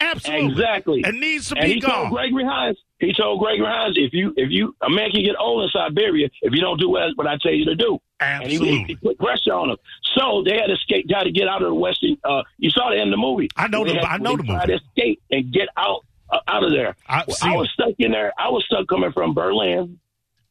Absolutely. 0.00 0.50
Exactly. 0.52 1.02
And 1.04 1.20
needs 1.20 1.48
to 1.48 1.56
and 1.56 1.66
be 1.66 1.74
he 1.74 1.80
gone. 1.80 1.90
told 1.90 2.10
Gregory 2.12 2.44
Hines. 2.44 2.78
He 2.98 3.12
told 3.12 3.40
Gregory 3.40 3.66
Hines, 3.66 3.96
if 3.98 4.12
you 4.12 4.32
if 4.36 4.50
you 4.50 4.74
a 4.82 4.90
man 4.90 5.10
can 5.10 5.22
get 5.24 5.34
old 5.38 5.62
in 5.62 5.68
Siberia 5.70 6.28
if 6.42 6.52
you 6.52 6.60
don't 6.60 6.78
do 6.78 6.90
what, 6.90 7.16
what 7.16 7.26
I 7.26 7.36
tell 7.40 7.52
you 7.52 7.64
to 7.66 7.74
do. 7.74 7.98
And 8.20 8.42
he, 8.44 8.54
Absolutely. 8.56 8.84
he 8.84 8.96
put 8.96 9.18
pressure 9.18 9.52
on 9.52 9.70
him. 9.70 9.76
So 10.16 10.42
they 10.44 10.52
had 10.56 10.66
to 10.66 10.74
escape, 10.74 11.08
got 11.08 11.24
to 11.24 11.32
get 11.32 11.48
out 11.48 11.62
of 11.62 11.68
the 11.68 11.74
western. 11.74 12.16
Uh, 12.24 12.42
you 12.58 12.70
saw 12.70 12.90
the 12.90 12.96
end 12.96 13.08
of 13.12 13.12
the 13.12 13.16
movie. 13.18 13.48
I 13.56 13.68
know 13.68 13.84
the- 13.84 14.00
I 14.00 14.18
know 14.18 14.36
they 14.36 14.42
the 14.42 14.42
tried 14.44 14.68
movie. 14.68 14.78
To 14.78 14.82
escape 14.84 15.22
and 15.30 15.52
get 15.52 15.68
out 15.76 16.04
uh, 16.30 16.38
out 16.48 16.64
of 16.64 16.70
there. 16.72 16.96
I- 17.08 17.24
Well, 17.26 17.36
I 17.42 17.54
it. 17.54 17.58
was 17.58 17.70
stuck 17.72 17.94
in 17.98 18.12
there. 18.12 18.32
I 18.38 18.48
was 18.50 18.64
stuck 18.66 18.86
coming 18.88 19.12
from 19.12 19.34
Berlin 19.34 19.98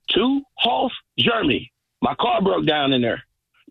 to 0.10 0.42
Hof, 0.56 0.92
Germany. 1.18 1.72
My 2.02 2.16
car 2.16 2.42
broke 2.42 2.66
down 2.66 2.94
in 2.94 3.02
there. 3.02 3.24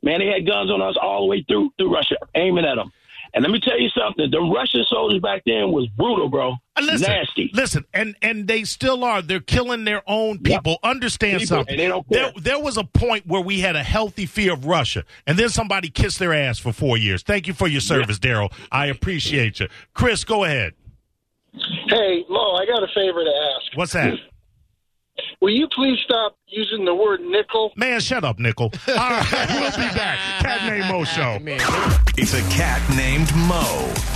Man, 0.02 0.18
they 0.18 0.26
had 0.26 0.46
guns 0.46 0.70
on 0.70 0.82
us 0.82 0.96
all 1.00 1.20
the 1.20 1.26
way 1.26 1.44
through 1.46 1.70
through 1.78 1.94
Russia, 1.94 2.16
aiming 2.34 2.64
at 2.64 2.74
them. 2.76 2.90
And 3.34 3.42
let 3.42 3.50
me 3.50 3.60
tell 3.60 3.80
you 3.80 3.88
something: 3.96 4.30
the 4.30 4.40
Russian 4.40 4.84
soldiers 4.88 5.20
back 5.20 5.42
then 5.46 5.72
was 5.72 5.86
brutal, 5.96 6.28
bro. 6.28 6.52
Uh, 6.76 6.82
Listen, 6.82 7.10
Nasty. 7.10 7.50
listen, 7.54 7.84
and 7.94 8.14
and 8.20 8.46
they 8.46 8.64
still 8.64 9.04
are. 9.04 9.22
They're 9.22 9.40
killing 9.40 9.84
their 9.84 10.02
own 10.06 10.38
people. 10.40 10.78
Understand 10.82 11.40
People, 11.40 11.56
something? 11.58 11.76
they 11.76 11.86
don't 11.88 12.06
there, 12.10 12.30
care. 12.32 12.40
there 12.40 12.58
was 12.60 12.76
a 12.76 12.84
point 12.84 13.26
where 13.26 13.40
we 13.40 13.60
had 13.60 13.74
a 13.76 13.82
healthy 13.82 14.26
fear 14.26 14.52
of 14.52 14.66
Russia, 14.66 15.04
and 15.26 15.38
then 15.38 15.48
somebody 15.48 15.88
kissed 15.88 16.18
their 16.18 16.34
ass 16.34 16.58
for 16.58 16.72
four 16.72 16.96
years. 16.98 17.22
Thank 17.22 17.46
you 17.46 17.54
for 17.54 17.66
your 17.68 17.80
service, 17.80 18.18
Daryl. 18.18 18.52
I 18.70 18.86
appreciate 18.86 19.60
you. 19.60 19.68
Chris, 19.94 20.24
go 20.24 20.44
ahead. 20.44 20.74
Hey, 21.88 22.24
Mo, 22.28 22.54
I 22.54 22.64
got 22.66 22.82
a 22.82 22.88
favor 22.94 23.22
to 23.24 23.30
ask. 23.30 23.76
What's 23.76 23.92
that? 23.92 24.14
Will 25.40 25.50
you 25.50 25.68
please 25.74 25.98
stop 26.04 26.36
using 26.46 26.84
the 26.84 26.94
word 26.94 27.20
nickel? 27.20 27.72
Man, 27.76 28.00
shut 28.00 28.24
up, 28.24 28.38
Nickel. 28.38 28.72
All 28.88 28.94
right, 28.94 29.46
we'll 29.50 29.70
be 29.72 29.94
back. 29.94 30.18
Cat 30.40 30.70
Name 30.70 30.88
Mo 30.88 31.04
Show. 31.04 31.38
It's 32.16 32.34
a 32.34 32.42
cat 32.54 32.80
named 32.96 33.34
Mo 33.34 33.60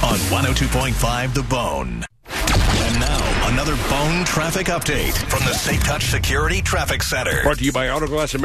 on 0.04 0.18
102.5 0.30 1.34
The 1.34 1.42
Bone. 1.42 2.04
And 2.28 3.00
now, 3.00 3.48
another 3.52 3.74
Bone 3.88 4.24
traffic 4.24 4.66
update 4.68 5.12
from 5.28 5.40
the 5.40 5.52
Safe 5.54 5.82
Touch 5.82 6.04
Security 6.06 6.60
Traffic 6.62 7.02
Center. 7.02 7.42
Brought 7.42 7.58
to 7.58 7.64
you 7.64 7.72
by 7.72 7.86
Autoglass 7.88 8.34
America. 8.34 8.44